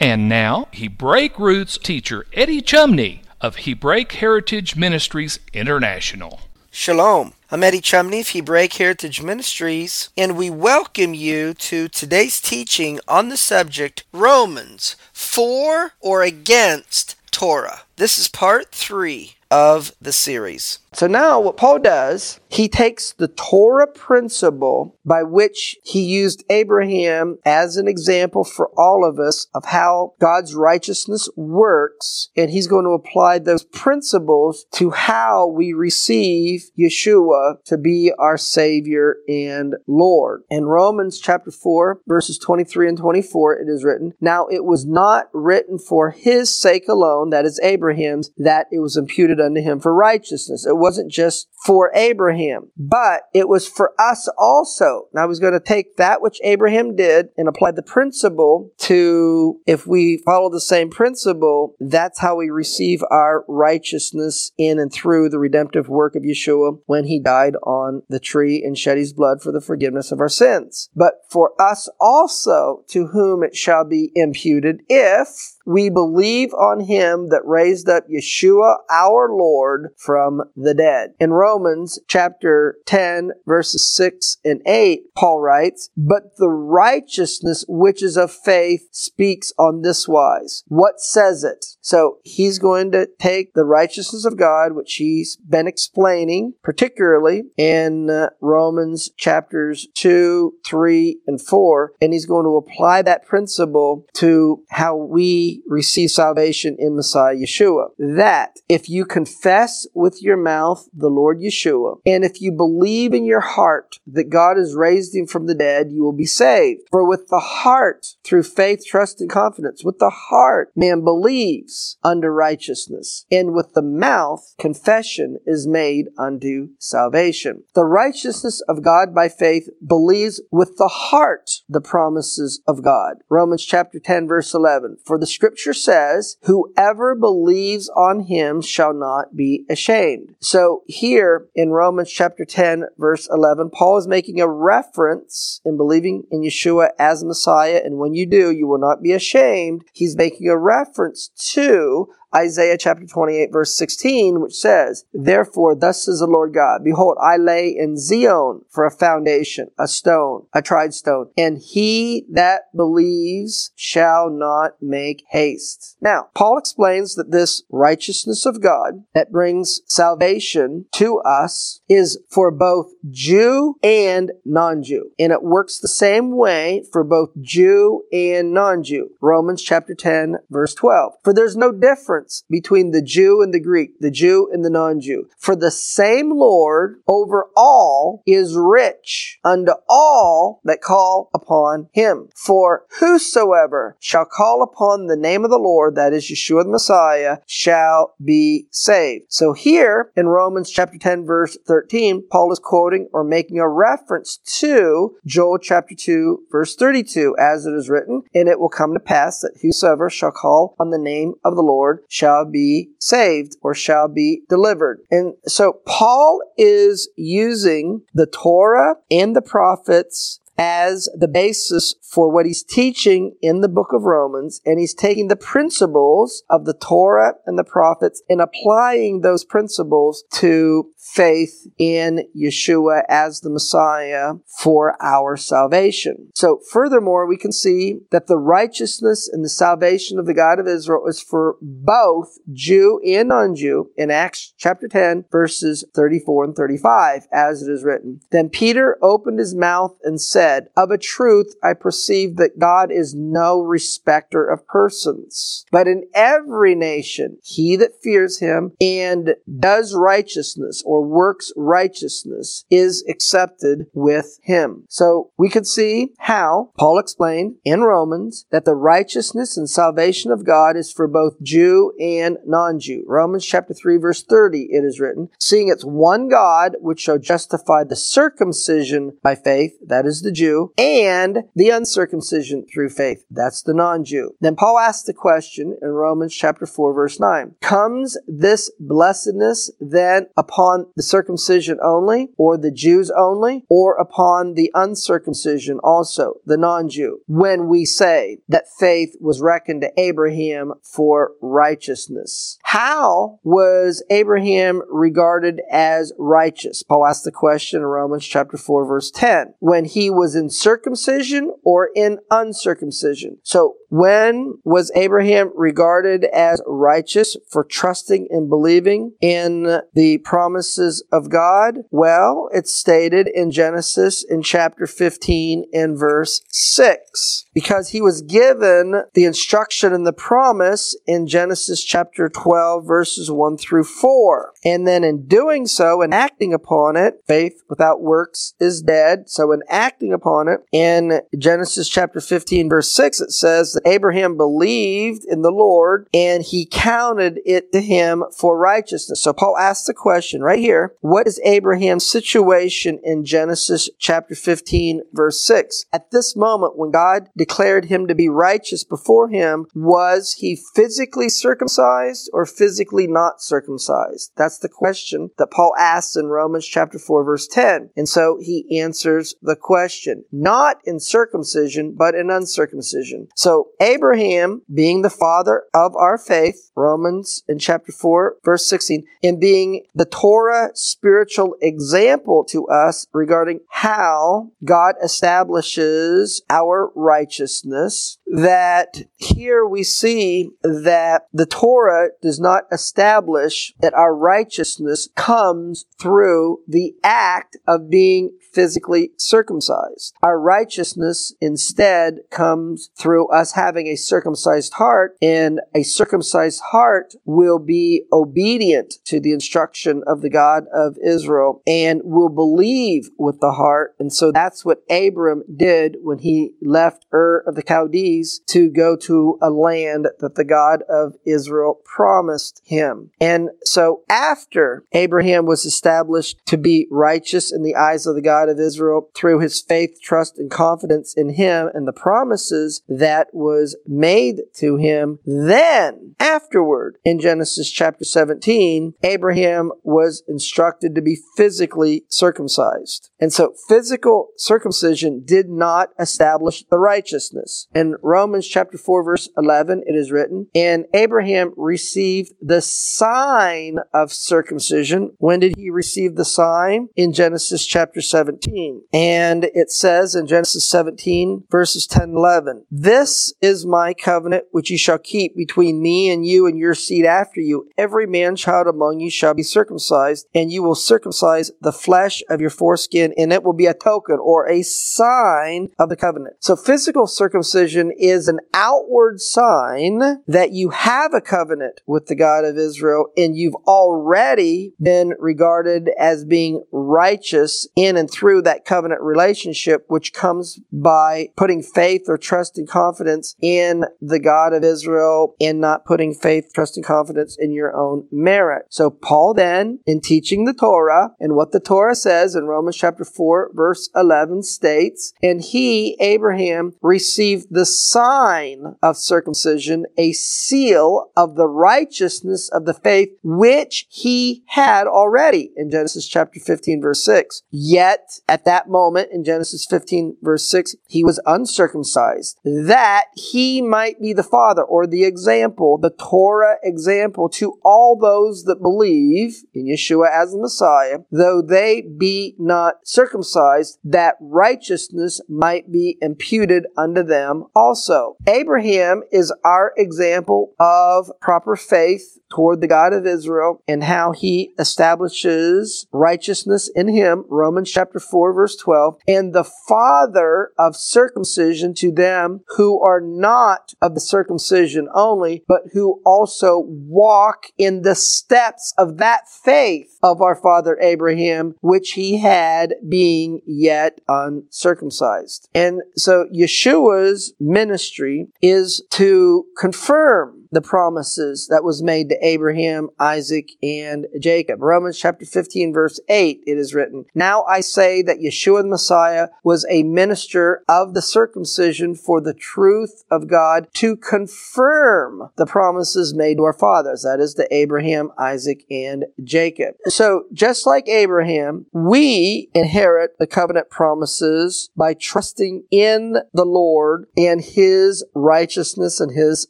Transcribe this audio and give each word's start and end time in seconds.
And 0.00 0.28
now, 0.28 0.66
Hebraic 0.72 1.38
roots 1.38 1.78
teacher 1.78 2.26
Eddie 2.32 2.62
Chumney 2.62 3.22
of 3.40 3.58
Hebraic 3.58 4.10
Heritage 4.10 4.74
Ministries 4.74 5.38
International. 5.52 6.40
Shalom. 6.72 7.34
I'm 7.52 7.62
Eddie 7.62 7.80
Chumney 7.80 8.20
of 8.20 8.30
Hebraic 8.30 8.72
Heritage 8.72 9.22
Ministries, 9.22 10.10
and 10.16 10.36
we 10.36 10.50
welcome 10.50 11.14
you 11.14 11.54
to 11.54 11.86
today's 11.86 12.40
teaching 12.40 12.98
on 13.06 13.28
the 13.28 13.36
subject 13.36 14.02
Romans 14.12 14.96
for 15.12 15.92
or 16.00 16.24
against 16.24 17.14
Torah. 17.30 17.82
This 17.94 18.18
is 18.18 18.26
part 18.26 18.72
three 18.72 19.36
of 19.48 19.94
the 20.02 20.12
series. 20.12 20.80
So 20.92 21.06
now 21.06 21.38
what 21.38 21.56
Paul 21.56 21.78
does, 21.78 22.40
he 22.54 22.68
takes 22.68 23.12
the 23.12 23.26
Torah 23.26 23.86
principle 23.86 24.96
by 25.04 25.24
which 25.24 25.76
he 25.82 26.02
used 26.02 26.44
Abraham 26.48 27.38
as 27.44 27.76
an 27.76 27.88
example 27.88 28.44
for 28.44 28.70
all 28.76 29.04
of 29.04 29.18
us 29.18 29.48
of 29.54 29.64
how 29.66 30.14
God's 30.20 30.54
righteousness 30.54 31.28
works, 31.36 32.30
and 32.36 32.50
he's 32.50 32.68
going 32.68 32.84
to 32.84 32.90
apply 32.90 33.40
those 33.40 33.64
principles 33.64 34.66
to 34.72 34.90
how 34.90 35.48
we 35.48 35.72
receive 35.72 36.70
Yeshua 36.78 37.56
to 37.64 37.76
be 37.76 38.12
our 38.18 38.38
Savior 38.38 39.16
and 39.28 39.74
Lord. 39.88 40.42
In 40.48 40.66
Romans 40.66 41.18
chapter 41.18 41.50
4, 41.50 42.02
verses 42.06 42.38
23 42.38 42.88
and 42.88 42.98
24, 42.98 43.54
it 43.54 43.68
is 43.68 43.82
written, 43.82 44.12
Now 44.20 44.46
it 44.46 44.64
was 44.64 44.86
not 44.86 45.28
written 45.32 45.78
for 45.78 46.10
his 46.10 46.56
sake 46.56 46.88
alone, 46.88 47.30
that 47.30 47.44
is 47.44 47.58
Abraham's, 47.64 48.30
that 48.36 48.68
it 48.70 48.78
was 48.78 48.96
imputed 48.96 49.40
unto 49.40 49.60
him 49.60 49.80
for 49.80 49.92
righteousness. 49.92 50.64
It 50.64 50.76
wasn't 50.76 51.10
just 51.10 51.48
for 51.64 51.90
Abraham, 51.94 52.43
but 52.76 53.22
it 53.32 53.48
was 53.48 53.68
for 53.68 53.92
us 53.98 54.28
also. 54.38 55.08
Now 55.12 55.26
was 55.26 55.40
going 55.40 55.52
to 55.52 55.60
take 55.60 55.96
that 55.96 56.22
which 56.22 56.40
Abraham 56.42 56.96
did 56.96 57.28
and 57.36 57.48
apply 57.48 57.72
the 57.72 57.82
principle 57.82 58.70
to, 58.78 59.60
if 59.66 59.86
we 59.86 60.22
follow 60.24 60.50
the 60.50 60.60
same 60.60 60.90
principle, 60.90 61.74
that's 61.80 62.20
how 62.20 62.36
we 62.36 62.50
receive 62.50 63.02
our 63.10 63.44
righteousness 63.48 64.52
in 64.58 64.78
and 64.78 64.92
through 64.92 65.28
the 65.28 65.38
redemptive 65.38 65.88
work 65.88 66.14
of 66.16 66.22
Yeshua 66.22 66.78
when 66.86 67.04
he 67.04 67.20
died 67.20 67.56
on 67.62 68.02
the 68.08 68.20
tree 68.20 68.62
and 68.64 68.78
shed 68.78 68.98
his 68.98 69.12
blood 69.12 69.42
for 69.42 69.52
the 69.52 69.60
forgiveness 69.60 70.12
of 70.12 70.20
our 70.20 70.28
sins. 70.28 70.90
But 70.94 71.14
for 71.30 71.52
us 71.60 71.88
also, 72.00 72.84
to 72.88 73.08
whom 73.08 73.42
it 73.42 73.56
shall 73.56 73.84
be 73.84 74.10
imputed, 74.14 74.82
if 74.88 75.53
we 75.64 75.88
believe 75.88 76.52
on 76.54 76.80
him 76.80 77.28
that 77.28 77.42
raised 77.44 77.88
up 77.88 78.04
Yeshua 78.08 78.76
our 78.90 79.28
Lord 79.30 79.90
from 79.96 80.42
the 80.56 80.74
dead. 80.74 81.14
In 81.18 81.32
Romans 81.32 81.98
chapter 82.08 82.76
10 82.86 83.32
verses 83.46 83.94
6 83.94 84.38
and 84.44 84.62
8, 84.66 85.14
Paul 85.14 85.40
writes, 85.40 85.90
But 85.96 86.36
the 86.36 86.50
righteousness 86.50 87.64
which 87.68 88.02
is 88.02 88.16
of 88.16 88.32
faith 88.32 88.88
speaks 88.90 89.52
on 89.58 89.82
this 89.82 90.08
wise. 90.08 90.64
What 90.68 91.00
says 91.00 91.44
it? 91.44 91.64
So 91.80 92.18
he's 92.24 92.58
going 92.58 92.92
to 92.92 93.08
take 93.18 93.54
the 93.54 93.64
righteousness 93.64 94.24
of 94.24 94.36
God, 94.36 94.72
which 94.72 94.94
he's 94.94 95.36
been 95.36 95.66
explaining, 95.66 96.54
particularly 96.62 97.44
in 97.56 98.10
uh, 98.10 98.30
Romans 98.40 99.10
chapters 99.16 99.86
2, 99.94 100.54
3, 100.64 101.18
and 101.26 101.40
4, 101.40 101.92
and 102.00 102.12
he's 102.12 102.26
going 102.26 102.44
to 102.44 102.56
apply 102.56 103.02
that 103.02 103.26
principle 103.26 104.06
to 104.14 104.62
how 104.70 104.96
we 104.96 105.53
receive 105.66 106.10
salvation 106.10 106.76
in 106.78 106.96
Messiah 106.96 107.34
Yeshua. 107.34 107.88
That 107.98 108.56
if 108.68 108.88
you 108.88 109.04
confess 109.04 109.86
with 109.94 110.22
your 110.22 110.36
mouth 110.36 110.88
the 110.92 111.08
Lord 111.08 111.40
Yeshua, 111.40 111.98
and 112.06 112.24
if 112.24 112.40
you 112.40 112.52
believe 112.52 113.12
in 113.14 113.24
your 113.24 113.40
heart 113.40 113.98
that 114.06 114.30
God 114.30 114.56
has 114.56 114.74
raised 114.74 115.14
him 115.14 115.26
from 115.26 115.46
the 115.46 115.54
dead, 115.54 115.90
you 115.90 116.02
will 116.02 116.12
be 116.12 116.26
saved. 116.26 116.82
For 116.90 117.06
with 117.06 117.28
the 117.28 117.40
heart, 117.40 118.06
through 118.24 118.44
faith, 118.44 118.84
trust, 118.86 119.20
and 119.20 119.30
confidence, 119.30 119.84
with 119.84 119.98
the 119.98 120.10
heart, 120.10 120.70
man 120.74 121.04
believes 121.04 121.98
unto 122.02 122.28
righteousness, 122.28 123.26
and 123.30 123.54
with 123.54 123.74
the 123.74 123.82
mouth, 123.82 124.54
confession 124.58 125.38
is 125.46 125.66
made 125.66 126.06
unto 126.18 126.68
salvation. 126.78 127.64
The 127.74 127.84
righteousness 127.84 128.60
of 128.62 128.82
God 128.82 129.14
by 129.14 129.28
faith 129.28 129.68
believes 129.86 130.40
with 130.50 130.76
the 130.76 130.88
heart 130.88 131.50
the 131.68 131.80
promises 131.80 132.62
of 132.66 132.82
God. 132.82 133.16
Romans 133.28 133.64
chapter 133.64 133.98
10 133.98 134.28
verse 134.28 134.54
11. 134.54 134.98
For 135.04 135.18
the 135.18 135.26
scripture 135.44 135.74
says, 135.74 136.38
whoever 136.44 137.14
believes 137.14 137.90
on 137.90 138.20
him 138.20 138.62
shall 138.62 138.94
not 138.94 139.36
be 139.36 139.66
ashamed. 139.68 140.34
So 140.40 140.84
here 140.86 141.48
in 141.54 141.68
Romans 141.68 142.10
chapter 142.10 142.46
10 142.46 142.84
verse 142.96 143.28
11, 143.30 143.68
Paul 143.68 143.98
is 143.98 144.08
making 144.08 144.40
a 144.40 144.48
reference 144.48 145.60
in 145.62 145.76
believing 145.76 146.24
in 146.30 146.40
Yeshua 146.40 146.92
as 146.98 147.22
Messiah. 147.22 147.82
And 147.84 147.98
when 147.98 148.14
you 148.14 148.24
do, 148.24 148.50
you 148.50 148.66
will 148.66 148.78
not 148.78 149.02
be 149.02 149.12
ashamed. 149.12 149.84
He's 149.92 150.16
making 150.16 150.48
a 150.48 150.56
reference 150.56 151.28
to 151.52 152.08
Isaiah 152.34 152.78
chapter 152.78 153.06
28 153.06 153.52
verse 153.52 153.76
16, 153.76 154.40
which 154.40 154.54
says, 154.54 155.04
Therefore, 155.12 155.74
thus 155.74 156.04
says 156.04 156.20
the 156.20 156.26
Lord 156.26 156.52
God, 156.54 156.82
Behold, 156.84 157.16
I 157.20 157.36
lay 157.36 157.68
in 157.68 157.96
Zion 157.96 158.62
for 158.68 158.84
a 158.84 158.90
foundation, 158.90 159.70
a 159.78 159.86
stone, 159.86 160.46
a 160.52 160.62
tried 160.62 160.94
stone, 160.94 161.30
and 161.36 161.58
he 161.58 162.26
that 162.30 162.74
believes 162.74 163.72
shall 163.76 164.30
not 164.30 164.72
make 164.80 165.24
haste. 165.30 165.96
Now, 166.00 166.28
Paul 166.34 166.58
explains 166.58 167.14
that 167.14 167.30
this 167.30 167.62
righteousness 167.70 168.46
of 168.46 168.60
God 168.60 169.04
that 169.14 169.32
brings 169.32 169.80
salvation 169.86 170.86
to 170.92 171.18
us 171.18 171.80
is 171.88 172.18
for 172.30 172.50
both 172.50 172.92
Jew 173.10 173.76
and 173.82 174.32
non-Jew. 174.44 175.10
And 175.18 175.32
it 175.32 175.42
works 175.42 175.78
the 175.78 175.88
same 175.88 176.36
way 176.36 176.84
for 176.92 177.04
both 177.04 177.30
Jew 177.40 178.04
and 178.12 178.52
non-Jew. 178.52 179.10
Romans 179.20 179.62
chapter 179.62 179.94
10 179.94 180.36
verse 180.50 180.74
12. 180.74 181.14
For 181.22 181.32
there's 181.32 181.56
no 181.56 181.72
difference 181.72 182.23
difference 182.24 182.44
between 182.48 182.90
the 182.90 183.02
Jew 183.02 183.42
and 183.42 183.52
the 183.52 183.60
Greek, 183.60 184.00
the 184.00 184.10
Jew 184.10 184.48
and 184.52 184.64
the 184.64 184.70
non-Jew. 184.70 185.28
For 185.38 185.54
the 185.56 185.70
same 185.70 186.30
Lord 186.30 187.00
over 187.06 187.46
all 187.56 188.22
is 188.26 188.56
rich 188.56 189.38
unto 189.44 189.72
all 189.88 190.60
that 190.64 190.80
call 190.80 191.30
upon 191.34 191.88
him. 191.92 192.28
For 192.34 192.86
whosoever 193.00 193.96
shall 194.00 194.24
call 194.24 194.62
upon 194.62 195.06
the 195.06 195.16
name 195.16 195.44
of 195.44 195.50
the 195.50 195.58
Lord, 195.58 195.94
that 195.96 196.12
is 196.12 196.30
Yeshua 196.30 196.64
the 196.64 196.70
Messiah, 196.70 197.38
shall 197.46 198.14
be 198.22 198.66
saved. 198.70 199.26
So 199.28 199.52
here 199.52 200.10
in 200.16 200.26
Romans 200.26 200.70
chapter 200.70 200.98
10 200.98 201.24
verse 201.24 201.56
13, 201.66 202.24
Paul 202.30 202.52
is 202.52 202.58
quoting 202.58 203.08
or 203.12 203.24
making 203.24 203.58
a 203.58 203.68
reference 203.68 204.38
to 204.58 205.16
Joel 205.26 205.58
chapter 205.58 205.94
2 205.94 206.44
verse 206.50 206.74
32 206.74 207.36
as 207.38 207.66
it 207.66 207.74
is 207.74 207.88
written, 207.88 208.22
and 208.34 208.48
it 208.48 208.58
will 208.58 208.68
come 208.68 208.94
to 208.94 209.00
pass 209.00 209.40
that 209.40 209.58
whosoever 209.62 210.08
shall 210.08 210.30
call 210.30 210.74
on 210.78 210.90
the 210.90 210.98
name 210.98 211.34
of 211.44 211.56
the 211.56 211.62
Lord 211.62 212.00
shall 212.14 212.44
be 212.44 212.88
saved 213.00 213.56
or 213.60 213.74
shall 213.74 214.06
be 214.06 214.42
delivered. 214.48 215.00
And 215.10 215.34
so 215.46 215.80
Paul 215.84 216.40
is 216.56 217.08
using 217.16 218.02
the 218.14 218.26
Torah 218.26 218.94
and 219.10 219.34
the 219.34 219.42
prophets 219.42 220.38
as 220.56 221.08
the 221.18 221.28
basis 221.28 221.94
for 222.02 222.30
what 222.30 222.46
he's 222.46 222.62
teaching 222.62 223.36
in 223.42 223.60
the 223.60 223.68
book 223.68 223.92
of 223.92 224.02
Romans, 224.02 224.60
and 224.64 224.78
he's 224.78 224.94
taking 224.94 225.28
the 225.28 225.36
principles 225.36 226.44
of 226.48 226.64
the 226.64 226.74
Torah 226.74 227.34
and 227.46 227.58
the 227.58 227.64
prophets 227.64 228.22
and 228.28 228.40
applying 228.40 229.20
those 229.20 229.44
principles 229.44 230.24
to 230.34 230.90
faith 230.96 231.66
in 231.78 232.26
Yeshua 232.36 233.02
as 233.08 233.40
the 233.40 233.50
Messiah 233.50 234.34
for 234.62 234.96
our 235.02 235.36
salvation. 235.36 236.30
So 236.34 236.60
furthermore, 236.70 237.26
we 237.26 237.36
can 237.36 237.52
see 237.52 238.00
that 238.10 238.26
the 238.26 238.38
righteousness 238.38 239.28
and 239.30 239.44
the 239.44 239.48
salvation 239.48 240.18
of 240.18 240.26
the 240.26 240.34
God 240.34 240.58
of 240.58 240.66
Israel 240.66 241.06
is 241.06 241.20
for 241.20 241.56
both 241.60 242.38
Jew 242.52 243.00
and 243.06 243.28
non-Jew 243.28 243.90
in 243.96 244.10
Acts 244.10 244.54
chapter 244.56 244.88
10 244.88 245.26
verses 245.30 245.84
34 245.94 246.44
and 246.44 246.56
35 246.56 247.26
as 247.32 247.62
it 247.62 247.70
is 247.70 247.84
written. 247.84 248.20
Then 248.30 248.48
Peter 248.48 248.98
opened 249.02 249.38
his 249.38 249.54
mouth 249.54 249.96
and 250.04 250.20
said, 250.20 250.43
Of 250.76 250.90
a 250.90 250.98
truth 250.98 251.54
I 251.62 251.74
perceive 251.74 252.36
that 252.36 252.58
God 252.58 252.90
is 252.92 253.14
no 253.14 253.60
respecter 253.60 254.44
of 254.44 254.66
persons, 254.66 255.64
but 255.70 255.88
in 255.88 256.04
every 256.14 256.74
nation 256.74 257.38
he 257.42 257.76
that 257.76 258.02
fears 258.02 258.40
him 258.40 258.72
and 258.80 259.36
does 259.58 259.94
righteousness 259.94 260.82
or 260.84 261.02
works 261.02 261.52
righteousness 261.56 262.64
is 262.70 263.04
accepted 263.08 263.86
with 263.92 264.38
him. 264.42 264.84
So 264.88 265.30
we 265.38 265.48
could 265.48 265.66
see 265.66 266.12
how 266.18 266.70
Paul 266.78 266.98
explained 266.98 267.56
in 267.64 267.82
Romans 267.82 268.46
that 268.50 268.64
the 268.64 268.74
righteousness 268.74 269.56
and 269.56 269.68
salvation 269.68 270.30
of 270.30 270.44
God 270.44 270.76
is 270.76 270.92
for 270.92 271.08
both 271.08 271.40
Jew 271.42 271.92
and 272.00 272.38
non-Jew. 272.46 273.04
Romans 273.06 273.46
chapter 273.46 273.74
3 273.74 273.96
verse 273.96 274.22
30 274.22 274.68
it 274.70 274.84
is 274.84 275.00
written, 275.00 275.28
seeing 275.38 275.68
it's 275.68 275.84
one 275.84 276.28
God 276.28 276.76
which 276.80 277.00
shall 277.00 277.18
justify 277.18 277.84
the 277.84 277.96
circumcision 277.96 279.16
by 279.22 279.34
faith, 279.34 279.72
that 279.86 280.06
is 280.06 280.22
the 280.22 280.32
Jew, 280.34 280.72
and 280.76 281.44
the 281.54 281.70
uncircumcision 281.70 282.66
through 282.72 282.90
faith, 282.90 283.24
that's 283.30 283.62
the 283.62 283.74
non-Jew. 283.74 284.36
Then 284.40 284.56
Paul 284.56 284.78
asks 284.78 285.04
the 285.04 285.14
question 285.14 285.76
in 285.80 285.88
Romans 285.88 286.34
chapter 286.34 286.66
4 286.66 286.92
verse 286.92 287.20
9, 287.20 287.54
comes 287.60 288.18
this 288.26 288.70
blessedness 288.78 289.70
then 289.80 290.26
upon 290.36 290.86
the 290.96 291.02
circumcision 291.02 291.78
only, 291.82 292.30
or 292.36 292.56
the 292.56 292.72
Jews 292.72 293.10
only, 293.16 293.64
or 293.70 293.94
upon 293.94 294.54
the 294.54 294.70
uncircumcision 294.74 295.78
also, 295.82 296.34
the 296.44 296.56
non-Jew, 296.56 297.20
when 297.26 297.68
we 297.68 297.84
say 297.84 298.38
that 298.48 298.64
faith 298.78 299.16
was 299.20 299.40
reckoned 299.40 299.82
to 299.82 299.92
Abraham 300.00 300.72
for 300.82 301.32
righteousness. 301.40 302.58
How 302.64 303.38
was 303.44 304.02
Abraham 304.10 304.82
regarded 304.90 305.60
as 305.70 306.12
righteous? 306.18 306.82
Paul 306.82 307.06
asked 307.06 307.24
the 307.24 307.32
question 307.32 307.80
in 307.80 307.86
Romans 307.86 308.26
chapter 308.26 308.56
4 308.56 308.86
verse 308.86 309.10
10. 309.10 309.54
When 309.60 309.84
he 309.84 310.10
was 310.10 310.23
in 310.32 310.48
circumcision 310.48 311.52
or 311.62 311.90
in 311.94 312.18
uncircumcision? 312.30 313.38
So 313.42 313.74
when 313.94 314.58
was 314.64 314.90
Abraham 314.96 315.52
regarded 315.54 316.24
as 316.24 316.60
righteous 316.66 317.36
for 317.48 317.62
trusting 317.62 318.26
and 318.28 318.48
believing 318.48 319.12
in 319.20 319.82
the 319.92 320.18
promises 320.18 321.04
of 321.12 321.30
God? 321.30 321.78
Well, 321.92 322.48
it's 322.52 322.74
stated 322.74 323.28
in 323.28 323.52
Genesis 323.52 324.24
in 324.28 324.42
chapter 324.42 324.88
15 324.88 325.66
and 325.72 325.96
verse 325.96 326.40
6. 326.48 327.44
Because 327.54 327.90
he 327.90 328.00
was 328.00 328.22
given 328.22 329.04
the 329.14 329.26
instruction 329.26 329.92
and 329.92 330.04
the 330.04 330.12
promise 330.12 330.96
in 331.06 331.28
Genesis 331.28 331.84
chapter 331.84 332.28
12 332.28 332.84
verses 332.84 333.30
1 333.30 333.58
through 333.58 333.84
4. 333.84 334.54
And 334.64 334.88
then 334.88 335.04
in 335.04 335.28
doing 335.28 335.68
so 335.68 336.02
and 336.02 336.12
acting 336.12 336.52
upon 336.52 336.96
it, 336.96 337.22
faith 337.28 337.62
without 337.68 338.02
works 338.02 338.54
is 338.58 338.82
dead. 338.82 339.30
So 339.30 339.52
in 339.52 339.62
acting 339.68 340.12
upon 340.12 340.48
it, 340.48 340.62
in 340.72 341.20
Genesis 341.38 341.88
chapter 341.88 342.20
15 342.20 342.68
verse 342.68 342.92
6, 342.92 343.20
it 343.20 343.30
says 343.30 343.74
that 343.74 343.83
Abraham 343.84 344.36
believed 344.36 345.24
in 345.24 345.42
the 345.42 345.50
Lord 345.50 346.08
and 346.14 346.42
he 346.42 346.66
counted 346.70 347.40
it 347.44 347.72
to 347.72 347.80
him 347.80 348.24
for 348.36 348.58
righteousness. 348.58 349.22
So 349.22 349.32
Paul 349.32 349.56
asks 349.58 349.86
the 349.86 349.94
question 349.94 350.42
right 350.42 350.58
here, 350.58 350.94
what 351.00 351.26
is 351.26 351.40
Abraham's 351.44 352.06
situation 352.06 353.00
in 353.02 353.24
Genesis 353.24 353.90
chapter 353.98 354.34
15 354.34 355.02
verse 355.12 355.44
6? 355.44 355.86
At 355.92 356.10
this 356.10 356.36
moment 356.36 356.76
when 356.76 356.90
God 356.90 357.28
declared 357.36 357.86
him 357.86 358.06
to 358.06 358.14
be 358.14 358.28
righteous 358.28 358.84
before 358.84 359.28
him, 359.28 359.66
was 359.74 360.34
he 360.34 360.58
physically 360.74 361.28
circumcised 361.28 362.30
or 362.32 362.46
physically 362.46 363.06
not 363.06 363.42
circumcised? 363.42 364.32
That's 364.36 364.58
the 364.58 364.68
question 364.68 365.30
that 365.38 365.50
Paul 365.50 365.74
asks 365.78 366.16
in 366.16 366.26
Romans 366.26 366.66
chapter 366.66 366.98
4 366.98 367.24
verse 367.24 367.46
10. 367.48 367.90
And 367.96 368.08
so 368.08 368.38
he 368.40 368.80
answers 368.80 369.34
the 369.42 369.56
question, 369.56 370.24
not 370.32 370.78
in 370.84 371.00
circumcision, 371.00 371.94
but 371.96 372.14
in 372.14 372.30
uncircumcision. 372.30 373.28
So 373.34 373.68
Abraham, 373.80 374.62
being 374.72 375.02
the 375.02 375.10
father 375.10 375.64
of 375.74 375.94
our 375.96 376.18
faith, 376.18 376.70
Romans 376.76 377.42
in 377.48 377.58
chapter 377.58 377.92
4, 377.92 378.36
verse 378.44 378.68
16, 378.68 379.04
and 379.22 379.40
being 379.40 379.84
the 379.94 380.04
Torah 380.04 380.70
spiritual 380.74 381.56
example 381.60 382.44
to 382.44 382.66
us 382.68 383.06
regarding 383.12 383.60
how 383.70 384.50
God 384.64 384.94
establishes 385.02 386.42
our 386.50 386.90
righteousness, 386.94 388.18
that 388.26 389.02
here 389.16 389.66
we 389.66 389.82
see 389.82 390.50
that 390.62 391.26
the 391.32 391.46
Torah 391.46 392.08
does 392.22 392.40
not 392.40 392.64
establish 392.72 393.74
that 393.80 393.94
our 393.94 394.14
righteousness 394.14 395.08
comes 395.16 395.84
through 396.00 396.60
the 396.66 396.94
act 397.02 397.56
of 397.66 397.90
being 397.90 398.30
physically 398.52 399.10
circumcised. 399.18 400.14
Our 400.22 400.38
righteousness 400.38 401.34
instead 401.40 402.18
comes 402.30 402.90
through 402.96 403.28
us 403.28 403.52
having 403.54 403.86
a 403.86 403.96
circumcised 403.96 404.74
heart, 404.74 405.16
and 405.22 405.60
a 405.74 405.82
circumcised 405.82 406.60
heart 406.70 407.14
will 407.24 407.58
be 407.58 408.04
obedient 408.12 408.94
to 409.04 409.20
the 409.20 409.32
instruction 409.32 410.02
of 410.06 410.20
the 410.20 410.30
God 410.30 410.64
of 410.74 410.96
Israel 411.04 411.62
and 411.66 412.00
will 412.04 412.28
believe 412.28 413.10
with 413.18 413.40
the 413.40 413.52
heart. 413.52 413.94
And 413.98 414.12
so 414.12 414.32
that's 414.32 414.64
what 414.64 414.82
Abram 414.90 415.42
did 415.56 415.96
when 416.02 416.18
he 416.18 416.52
left 416.62 417.06
Ur 417.12 417.44
of 417.46 417.54
the 417.54 417.62
Chaldees 417.66 418.40
to 418.48 418.68
go 418.68 418.96
to 418.96 419.38
a 419.40 419.50
land 419.50 420.08
that 420.18 420.34
the 420.34 420.44
God 420.44 420.82
of 420.88 421.14
Israel 421.24 421.80
promised 421.84 422.60
him. 422.64 423.10
And 423.20 423.50
so 423.64 424.02
after 424.08 424.84
Abraham 424.92 425.46
was 425.46 425.64
established 425.64 426.38
to 426.46 426.56
be 426.56 426.86
righteous 426.90 427.52
in 427.52 427.62
the 427.62 427.76
eyes 427.76 428.06
of 428.06 428.14
the 428.14 428.22
God 428.22 428.48
of 428.48 428.58
Israel 428.58 429.10
through 429.14 429.40
his 429.40 429.60
faith, 429.60 430.00
trust, 430.02 430.38
and 430.38 430.50
confidence 430.50 431.14
in 431.14 431.34
him 431.34 431.70
and 431.72 431.86
the 431.86 431.92
promises 431.92 432.82
that 432.88 433.28
was 433.44 433.76
made 433.86 434.40
to 434.54 434.76
him, 434.76 435.18
then 435.26 436.16
afterward 436.18 436.96
in 437.04 437.20
Genesis 437.20 437.70
chapter 437.70 438.04
17, 438.04 438.94
Abraham 439.02 439.70
was 439.82 440.22
instructed 440.26 440.94
to 440.94 441.02
be 441.02 441.18
physically 441.36 442.04
circumcised. 442.08 443.10
And 443.20 443.32
so 443.32 443.54
physical 443.68 444.28
circumcision 444.38 445.22
did 445.24 445.50
not 445.50 445.90
establish 445.98 446.64
the 446.64 446.78
righteousness. 446.78 447.68
In 447.74 447.96
Romans 448.02 448.48
chapter 448.48 448.78
4 448.78 449.04
verse 449.04 449.28
11, 449.36 449.84
it 449.86 449.94
is 449.94 450.10
written, 450.10 450.46
and 450.54 450.86
Abraham 450.94 451.52
received 451.56 452.32
the 452.40 452.62
sign 452.62 453.78
of 453.92 454.12
circumcision. 454.12 455.12
When 455.18 455.40
did 455.40 455.54
he 455.56 455.68
receive 455.68 456.16
the 456.16 456.24
sign? 456.24 456.88
In 456.96 457.12
Genesis 457.12 457.66
chapter 457.66 458.00
17. 458.00 458.82
And 458.92 459.44
it 459.54 459.70
says 459.70 460.14
in 460.14 460.26
Genesis 460.26 460.68
17 460.68 461.44
verses 461.50 461.86
10 461.86 462.14
11, 462.14 462.64
this 462.70 463.33
is 463.40 463.66
my 463.66 463.94
covenant 463.94 464.44
which 464.50 464.70
ye 464.70 464.76
shall 464.76 464.98
keep 464.98 465.36
between 465.36 465.82
me 465.82 466.10
and 466.10 466.26
you 466.26 466.46
and 466.46 466.58
your 466.58 466.74
seed 466.74 467.04
after 467.04 467.40
you. 467.40 467.68
Every 467.76 468.06
man 468.06 468.36
child 468.36 468.66
among 468.66 469.00
you 469.00 469.10
shall 469.10 469.34
be 469.34 469.42
circumcised, 469.42 470.26
and 470.34 470.50
you 470.50 470.62
will 470.62 470.74
circumcise 470.74 471.50
the 471.60 471.72
flesh 471.72 472.22
of 472.28 472.40
your 472.40 472.50
foreskin, 472.50 473.12
and 473.16 473.32
it 473.32 473.42
will 473.42 473.52
be 473.52 473.66
a 473.66 473.74
token 473.74 474.18
or 474.20 474.48
a 474.48 474.62
sign 474.62 475.68
of 475.78 475.88
the 475.88 475.96
covenant. 475.96 476.36
So 476.40 476.56
physical 476.56 477.06
circumcision 477.06 477.92
is 477.96 478.28
an 478.28 478.40
outward 478.52 479.20
sign 479.20 480.22
that 480.26 480.52
you 480.52 480.70
have 480.70 481.14
a 481.14 481.20
covenant 481.20 481.80
with 481.86 482.06
the 482.06 482.14
God 482.14 482.44
of 482.44 482.58
Israel, 482.58 483.06
and 483.16 483.36
you've 483.36 483.54
already 483.66 484.74
been 484.80 485.14
regarded 485.18 485.90
as 485.98 486.24
being 486.24 486.64
righteous 486.72 487.66
in 487.76 487.96
and 487.96 488.10
through 488.10 488.42
that 488.42 488.64
covenant 488.64 489.00
relationship, 489.00 489.84
which 489.88 490.12
comes 490.12 490.60
by 490.72 491.28
putting 491.36 491.62
faith 491.62 492.02
or 492.08 492.18
trust 492.18 492.58
and 492.58 492.68
confidence 492.68 493.23
confidence 493.24 493.36
in 493.40 493.84
the 494.00 494.18
God 494.18 494.52
of 494.52 494.64
Israel 494.64 495.34
and 495.40 495.60
not 495.60 495.84
putting 495.84 496.14
faith, 496.14 496.50
trust, 496.54 496.76
and 496.76 496.84
confidence 496.84 497.36
in 497.38 497.52
your 497.52 497.74
own 497.76 498.06
merit. 498.10 498.66
So 498.70 498.90
Paul 498.90 499.34
then, 499.34 499.80
in 499.86 500.00
teaching 500.00 500.44
the 500.44 500.54
Torah 500.54 501.10
and 501.20 501.34
what 501.34 501.52
the 501.52 501.60
Torah 501.60 501.94
says 501.94 502.34
in 502.34 502.46
Romans 502.46 502.76
chapter 502.76 503.04
4, 503.04 503.50
verse 503.54 503.90
11 503.94 504.42
states, 504.42 505.12
and 505.22 505.40
he, 505.40 505.96
Abraham, 506.00 506.74
received 506.82 507.48
the 507.50 507.66
sign 507.66 508.76
of 508.82 508.96
circumcision, 508.96 509.86
a 509.96 510.12
seal 510.12 511.10
of 511.16 511.36
the 511.36 511.46
righteousness 511.46 512.48
of 512.50 512.64
the 512.64 512.74
faith 512.74 513.10
which 513.22 513.86
he 513.88 514.42
had 514.48 514.86
already 514.86 515.50
in 515.56 515.70
Genesis 515.70 516.06
chapter 516.06 516.40
15, 516.40 516.80
verse 516.80 517.04
6. 517.04 517.42
Yet 517.50 518.20
at 518.28 518.44
that 518.44 518.68
moment 518.68 519.08
in 519.12 519.24
Genesis 519.24 519.66
15, 519.68 520.16
verse 520.22 520.48
6, 520.50 520.76
he 520.88 521.04
was 521.04 521.20
uncircumcised, 521.26 522.38
that 522.44 523.06
he 523.14 523.62
might 523.62 524.00
be 524.00 524.12
the 524.12 524.22
father 524.22 524.62
or 524.62 524.86
the 524.86 525.04
example, 525.04 525.78
the 525.78 525.90
Torah 525.90 526.56
example 526.62 527.28
to 527.30 527.58
all 527.64 527.98
those 527.98 528.44
that 528.44 528.62
believe 528.62 529.42
in 529.52 529.66
Yeshua 529.66 530.10
as 530.10 530.32
the 530.32 530.38
Messiah, 530.38 530.98
though 531.10 531.42
they 531.42 531.82
be 531.82 532.34
not 532.38 532.86
circumcised, 532.86 533.78
that 533.84 534.16
righteousness 534.20 535.20
might 535.28 535.70
be 535.70 535.98
imputed 536.00 536.66
unto 536.76 537.02
them 537.02 537.44
also. 537.54 538.16
Abraham 538.26 539.02
is 539.12 539.32
our 539.44 539.72
example 539.76 540.52
of 540.58 541.10
proper 541.20 541.56
faith 541.56 542.18
toward 542.34 542.60
the 542.60 542.66
God 542.66 542.92
of 542.92 543.06
Israel 543.06 543.62
and 543.68 543.84
how 543.84 544.12
he 544.12 544.54
establishes 544.58 545.86
righteousness 545.92 546.68
in 546.74 546.88
him, 546.88 547.24
Romans 547.28 547.70
chapter 547.70 548.00
4 548.00 548.32
verse 548.32 548.56
12, 548.56 548.98
and 549.06 549.32
the 549.32 549.44
father 549.44 550.50
of 550.58 550.76
circumcision 550.76 551.74
to 551.74 551.92
them 551.92 552.40
who 552.56 552.82
are 552.82 553.00
not 553.04 553.74
of 553.80 553.94
the 553.94 554.00
circumcision 554.00 554.88
only, 554.94 555.44
but 555.46 555.62
who 555.72 556.00
also 556.04 556.64
walk 556.66 557.46
in 557.58 557.82
the 557.82 557.94
steps 557.94 558.74
of 558.78 558.98
that 558.98 559.28
faith 559.28 559.98
of 560.02 560.20
our 560.20 560.34
father 560.34 560.78
Abraham, 560.80 561.54
which 561.60 561.92
he 561.92 562.18
had 562.18 562.74
being 562.88 563.40
yet 563.46 564.00
uncircumcised. 564.08 565.48
And 565.54 565.82
so 565.96 566.26
Yeshua's 566.34 567.34
ministry 567.40 568.28
is 568.42 568.82
to 568.90 569.46
confirm 569.58 570.43
the 570.54 570.62
promises 570.62 571.48
that 571.48 571.64
was 571.64 571.82
made 571.82 572.08
to 572.08 572.26
Abraham, 572.26 572.90
Isaac, 572.98 573.50
and 573.62 574.06
Jacob. 574.18 574.62
Romans 574.62 574.98
chapter 574.98 575.24
15 575.24 575.72
verse 575.72 576.00
8 576.08 576.40
it 576.46 576.58
is 576.58 576.74
written, 576.74 577.04
Now 577.14 577.44
I 577.44 577.60
say 577.60 578.02
that 578.02 578.18
Yeshua 578.18 578.62
the 578.64 578.68
Messiah 578.68 579.28
was 579.42 579.66
a 579.68 579.82
minister 579.82 580.64
of 580.68 580.94
the 580.94 581.02
circumcision 581.02 581.94
for 581.94 582.20
the 582.20 582.34
truth 582.34 583.04
of 583.10 583.28
God 583.28 583.68
to 583.74 583.96
confirm 583.96 585.30
the 585.36 585.46
promises 585.46 586.14
made 586.14 586.38
to 586.38 586.44
our 586.44 586.52
fathers, 586.52 587.02
that 587.02 587.20
is 587.20 587.34
to 587.34 587.54
Abraham, 587.54 588.10
Isaac, 588.18 588.64
and 588.70 589.04
Jacob. 589.22 589.74
So 589.86 590.24
just 590.32 590.66
like 590.66 590.88
Abraham, 590.88 591.66
we 591.72 592.48
inherit 592.54 593.18
the 593.18 593.26
covenant 593.26 593.70
promises 593.70 594.70
by 594.76 594.94
trusting 594.94 595.64
in 595.70 596.16
the 596.32 596.46
Lord 596.46 597.06
and 597.16 597.40
his 597.40 598.04
righteousness 598.14 599.00
and 599.00 599.12
his 599.12 599.46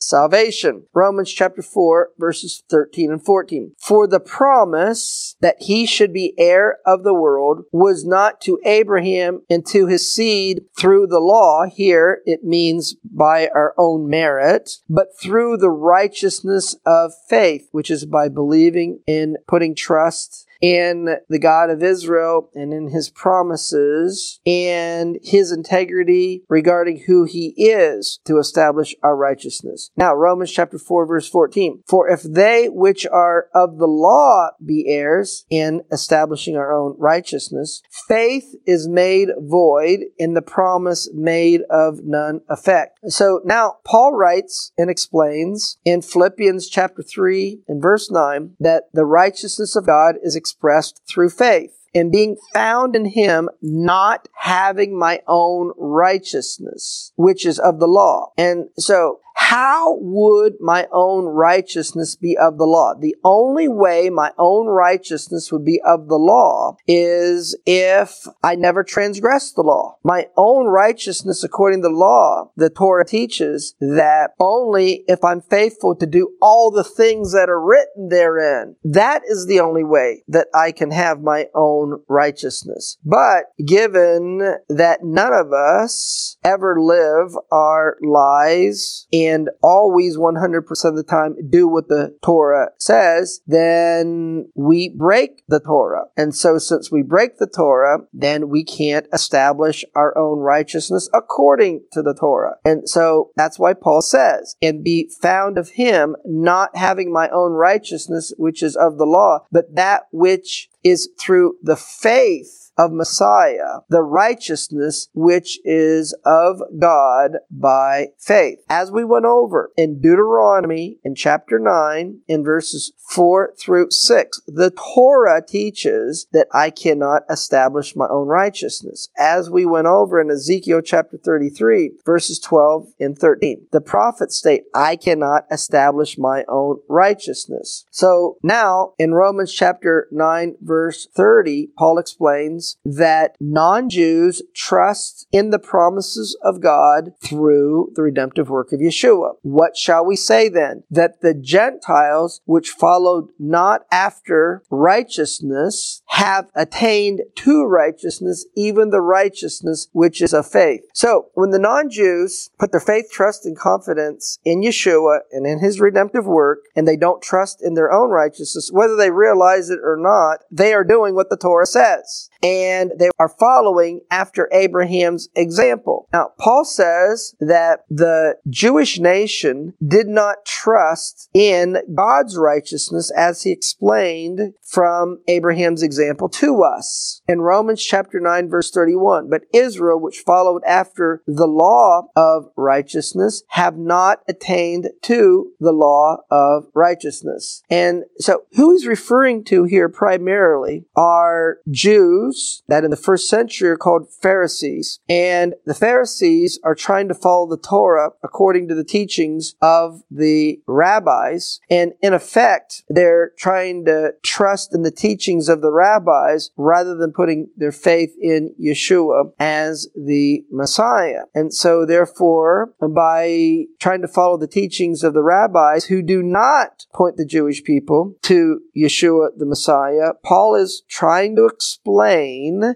salvation. 0.00 0.84
Romans 0.94 1.32
chapter 1.32 1.62
4 1.62 2.10
verses 2.18 2.62
13 2.70 3.10
and 3.10 3.24
14. 3.24 3.72
For 3.78 4.06
the 4.06 4.20
promise 4.20 5.36
that 5.40 5.56
he 5.60 5.86
should 5.86 6.12
be 6.12 6.34
heir 6.38 6.78
of 6.84 7.02
the 7.02 7.14
world 7.14 7.64
was 7.72 8.04
not 8.04 8.40
to 8.42 8.60
Abraham 8.64 9.42
and 9.48 9.66
to 9.66 9.86
his 9.86 10.12
seed 10.12 10.62
through 10.78 11.06
the 11.06 11.20
law. 11.20 11.64
Here 11.66 12.20
it 12.26 12.44
means 12.44 12.94
by 13.04 13.48
our 13.48 13.74
own 13.78 14.08
merit, 14.08 14.78
but 14.88 15.18
through 15.20 15.56
the 15.56 15.70
righteousness 15.70 16.76
of 16.84 17.12
faith, 17.28 17.68
which 17.72 17.90
is 17.90 18.04
by 18.04 18.28
believing 18.28 19.00
in 19.06 19.36
putting 19.46 19.74
trust 19.74 20.46
in 20.62 21.16
the 21.28 21.40
God 21.40 21.70
of 21.70 21.82
Israel 21.82 22.48
and 22.54 22.72
in 22.72 22.88
his 22.88 23.10
promises 23.10 24.40
and 24.46 25.18
his 25.22 25.50
integrity 25.50 26.44
regarding 26.48 27.02
who 27.06 27.24
he 27.24 27.48
is 27.56 28.20
to 28.24 28.38
establish 28.38 28.94
our 29.02 29.16
righteousness. 29.16 29.90
Now, 29.96 30.14
Romans 30.14 30.52
chapter 30.52 30.78
4 30.78 31.06
verse 31.06 31.28
14. 31.28 31.82
For 31.88 32.08
if 32.08 32.22
they 32.22 32.68
which 32.68 33.04
are 33.06 33.48
of 33.52 33.78
the 33.78 33.86
law 33.86 34.50
be 34.64 34.86
heirs 34.88 35.44
in 35.50 35.82
establishing 35.90 36.56
our 36.56 36.72
own 36.72 36.94
righteousness, 36.96 37.82
faith 38.06 38.54
is 38.64 38.88
made 38.88 39.30
void 39.38 40.00
in 40.16 40.34
the 40.34 40.42
promise 40.42 41.10
made 41.12 41.62
of 41.68 42.00
none 42.04 42.40
effect. 42.48 43.00
So 43.08 43.40
now 43.44 43.78
Paul 43.84 44.12
writes 44.12 44.70
and 44.78 44.88
explains 44.88 45.78
in 45.84 46.02
Philippians 46.02 46.68
chapter 46.68 47.02
3 47.02 47.62
and 47.66 47.82
verse 47.82 48.10
9 48.10 48.54
that 48.60 48.84
the 48.92 49.04
righteousness 49.04 49.74
of 49.74 49.86
God 49.86 50.14
is 50.22 50.36
expressed 50.52 51.00
through 51.08 51.30
faith 51.30 51.78
and 51.94 52.12
being 52.12 52.36
found 52.52 52.94
in 52.94 53.04
him, 53.06 53.48
not 53.60 54.28
having 54.38 54.98
my 54.98 55.20
own 55.26 55.72
righteousness, 55.76 57.12
which 57.16 57.44
is 57.46 57.58
of 57.58 57.80
the 57.80 57.86
law. 57.86 58.32
And 58.36 58.68
so 58.78 59.20
how 59.42 59.98
would 60.00 60.54
my 60.60 60.86
own 60.92 61.24
righteousness 61.24 62.14
be 62.14 62.38
of 62.38 62.58
the 62.58 62.64
law? 62.64 62.94
The 62.98 63.16
only 63.24 63.66
way 63.66 64.08
my 64.08 64.30
own 64.38 64.66
righteousness 64.66 65.50
would 65.50 65.64
be 65.64 65.80
of 65.84 66.06
the 66.06 66.16
law 66.16 66.76
is 66.86 67.58
if 67.66 68.26
I 68.44 68.54
never 68.54 68.84
transgressed 68.84 69.56
the 69.56 69.62
law. 69.62 69.96
My 70.04 70.28
own 70.36 70.66
righteousness 70.66 71.42
according 71.42 71.82
to 71.82 71.88
the 71.88 71.94
law, 71.94 72.52
the 72.56 72.70
Torah 72.70 73.04
teaches 73.04 73.74
that 73.80 74.30
only 74.38 75.04
if 75.08 75.24
I'm 75.24 75.40
faithful 75.40 75.96
to 75.96 76.06
do 76.06 76.36
all 76.40 76.70
the 76.70 76.84
things 76.84 77.32
that 77.32 77.50
are 77.50 77.60
written 77.60 78.10
therein, 78.10 78.76
that 78.84 79.22
is 79.28 79.46
the 79.46 79.58
only 79.58 79.84
way 79.84 80.22
that 80.28 80.46
I 80.54 80.70
can 80.70 80.92
have 80.92 81.20
my 81.20 81.46
own 81.52 82.00
righteousness. 82.08 82.96
But 83.04 83.46
given 83.64 84.38
that 84.68 85.00
none 85.02 85.32
of 85.32 85.52
us 85.52 86.36
ever 86.44 86.80
live 86.80 87.36
our 87.50 87.96
lives 88.02 89.08
in 89.10 89.31
and 89.32 89.48
always 89.62 90.18
100% 90.18 90.84
of 90.84 90.96
the 90.96 91.02
time 91.02 91.36
do 91.48 91.66
what 91.66 91.88
the 91.88 92.14
Torah 92.22 92.68
says, 92.78 93.40
then 93.46 94.50
we 94.54 94.90
break 94.90 95.42
the 95.48 95.58
Torah. 95.58 96.04
And 96.18 96.34
so 96.34 96.58
since 96.58 96.92
we 96.92 97.02
break 97.02 97.38
the 97.38 97.46
Torah, 97.46 98.00
then 98.12 98.50
we 98.50 98.62
can't 98.62 99.06
establish 99.10 99.86
our 99.94 100.16
own 100.18 100.40
righteousness 100.40 101.08
according 101.14 101.84
to 101.92 102.02
the 102.02 102.14
Torah. 102.14 102.56
And 102.62 102.86
so 102.86 103.30
that's 103.34 103.58
why 103.58 103.72
Paul 103.72 104.02
says, 104.02 104.56
and 104.60 104.84
be 104.84 105.10
found 105.22 105.56
of 105.56 105.70
him 105.70 106.14
not 106.26 106.76
having 106.76 107.10
my 107.10 107.30
own 107.30 107.52
righteousness, 107.52 108.34
which 108.36 108.62
is 108.62 108.76
of 108.76 108.98
the 108.98 109.06
law, 109.06 109.46
but 109.50 109.74
that 109.74 110.02
which 110.12 110.68
is 110.84 111.08
through 111.18 111.56
the 111.62 111.76
faith 111.76 112.62
of 112.78 112.92
Messiah, 112.92 113.80
the 113.88 114.02
righteousness 114.02 115.08
which 115.14 115.58
is 115.64 116.14
of 116.24 116.60
God 116.78 117.32
by 117.50 118.08
faith. 118.18 118.58
As 118.68 118.90
we 118.90 119.04
went 119.04 119.26
over 119.26 119.70
in 119.76 120.00
Deuteronomy 120.00 120.98
in 121.04 121.14
chapter 121.14 121.58
9 121.58 122.20
in 122.26 122.44
verses 122.44 122.92
4 123.10 123.54
through 123.58 123.90
6, 123.90 124.42
the 124.46 124.70
Torah 124.70 125.42
teaches 125.46 126.26
that 126.32 126.46
I 126.52 126.70
cannot 126.70 127.22
establish 127.28 127.94
my 127.94 128.06
own 128.08 128.28
righteousness. 128.28 129.08
As 129.18 129.50
we 129.50 129.66
went 129.66 129.86
over 129.86 130.20
in 130.20 130.30
Ezekiel 130.30 130.80
chapter 130.80 131.18
33 131.18 131.92
verses 132.06 132.38
12 132.38 132.88
and 132.98 133.18
13, 133.18 133.66
the 133.70 133.80
prophets 133.80 134.36
state, 134.36 134.62
I 134.74 134.96
cannot 134.96 135.44
establish 135.50 136.16
my 136.16 136.44
own 136.48 136.78
righteousness. 136.88 137.84
So 137.90 138.38
now 138.42 138.94
in 138.98 139.12
Romans 139.12 139.52
chapter 139.52 140.08
9 140.10 140.56
verse 140.72 141.06
30, 141.14 141.68
Paul 141.76 141.98
explains 141.98 142.78
that 142.82 143.36
non 143.38 143.90
Jews 143.90 144.40
trust 144.54 145.26
in 145.30 145.50
the 145.50 145.58
promises 145.58 146.34
of 146.42 146.62
God 146.62 147.12
through 147.22 147.92
the 147.94 148.00
redemptive 148.00 148.48
work 148.48 148.72
of 148.72 148.80
Yeshua. 148.80 149.34
What 149.42 149.76
shall 149.76 150.06
we 150.06 150.16
say 150.16 150.48
then? 150.48 150.84
That 150.90 151.20
the 151.20 151.34
Gentiles, 151.34 152.40
which 152.46 152.70
followed 152.70 153.28
not 153.38 153.82
after 153.92 154.62
righteousness, 154.70 156.00
have 156.06 156.48
attained 156.54 157.20
to 157.34 157.64
righteousness, 157.64 158.46
even 158.56 158.88
the 158.88 159.02
righteousness 159.02 159.88
which 159.92 160.22
is 160.22 160.32
of 160.32 160.46
faith. 160.46 160.80
So, 160.94 161.26
when 161.34 161.50
the 161.50 161.58
non 161.58 161.90
Jews 161.90 162.48
put 162.58 162.72
their 162.72 162.80
faith, 162.80 163.10
trust, 163.12 163.44
and 163.44 163.58
confidence 163.58 164.38
in 164.42 164.62
Yeshua 164.62 165.20
and 165.32 165.46
in 165.46 165.58
his 165.58 165.80
redemptive 165.80 166.24
work, 166.24 166.60
and 166.74 166.88
they 166.88 166.96
don't 166.96 167.22
trust 167.22 167.62
in 167.62 167.74
their 167.74 167.92
own 167.92 168.08
righteousness, 168.08 168.70
whether 168.72 168.96
they 168.96 169.10
realize 169.10 169.68
it 169.68 169.80
or 169.82 169.98
not, 169.98 170.38
they 170.62 170.72
are 170.72 170.84
doing 170.84 171.14
what 171.14 171.28
the 171.28 171.36
Torah 171.36 171.66
says. 171.66 172.30
And 172.42 172.92
they 172.98 173.10
are 173.18 173.28
following 173.28 174.00
after 174.10 174.48
Abraham's 174.52 175.28
example. 175.36 176.08
Now, 176.12 176.32
Paul 176.38 176.64
says 176.64 177.34
that 177.40 177.80
the 177.88 178.36
Jewish 178.48 178.98
nation 178.98 179.74
did 179.86 180.08
not 180.08 180.44
trust 180.44 181.30
in 181.32 181.76
God's 181.94 182.36
righteousness 182.36 183.12
as 183.16 183.42
he 183.42 183.50
explained 183.50 184.54
from 184.62 185.20
Abraham's 185.28 185.82
example 185.82 186.28
to 186.30 186.62
us. 186.62 187.20
In 187.28 187.40
Romans 187.40 187.82
chapter 187.82 188.18
9 188.18 188.48
verse 188.48 188.70
31, 188.70 189.30
but 189.30 189.42
Israel, 189.52 190.00
which 190.00 190.18
followed 190.18 190.62
after 190.64 191.22
the 191.26 191.46
law 191.46 192.08
of 192.16 192.46
righteousness, 192.56 193.42
have 193.48 193.76
not 193.76 194.20
attained 194.28 194.88
to 195.02 195.52
the 195.60 195.72
law 195.72 196.18
of 196.30 196.64
righteousness. 196.74 197.62
And 197.70 198.04
so 198.18 198.42
who 198.52 198.72
he's 198.72 198.86
referring 198.86 199.44
to 199.44 199.64
here 199.64 199.88
primarily 199.88 200.86
are 200.96 201.58
Jews 201.70 202.31
that 202.68 202.84
in 202.84 202.90
the 202.90 202.96
first 202.96 203.28
century 203.28 203.68
are 203.68 203.76
called 203.76 204.12
Pharisees. 204.12 205.00
And 205.08 205.54
the 205.66 205.74
Pharisees 205.74 206.58
are 206.64 206.74
trying 206.74 207.08
to 207.08 207.14
follow 207.14 207.48
the 207.48 207.56
Torah 207.56 208.10
according 208.22 208.68
to 208.68 208.74
the 208.74 208.84
teachings 208.84 209.54
of 209.60 210.02
the 210.10 210.60
rabbis. 210.66 211.60
And 211.70 211.92
in 212.00 212.12
effect, 212.12 212.82
they're 212.88 213.32
trying 213.36 213.84
to 213.86 214.14
trust 214.22 214.74
in 214.74 214.82
the 214.82 214.90
teachings 214.90 215.48
of 215.48 215.60
the 215.60 215.72
rabbis 215.72 216.50
rather 216.56 216.94
than 216.96 217.12
putting 217.12 217.48
their 217.56 217.72
faith 217.72 218.14
in 218.20 218.54
Yeshua 218.60 219.32
as 219.38 219.88
the 219.94 220.44
Messiah. 220.50 221.22
And 221.34 221.52
so 221.52 221.84
therefore, 221.86 222.74
by 222.80 223.64
trying 223.78 224.02
to 224.02 224.08
follow 224.08 224.36
the 224.36 224.46
teachings 224.46 225.02
of 225.02 225.14
the 225.14 225.22
rabbis 225.22 225.86
who 225.86 226.02
do 226.02 226.22
not 226.22 226.86
point 226.92 227.16
the 227.16 227.24
Jewish 227.24 227.62
people 227.64 228.14
to 228.22 228.60
Yeshua 228.76 229.30
the 229.36 229.46
Messiah, 229.46 230.12
Paul 230.22 230.54
is 230.54 230.82
trying 230.88 231.36
to 231.36 231.46
explain 231.46 232.21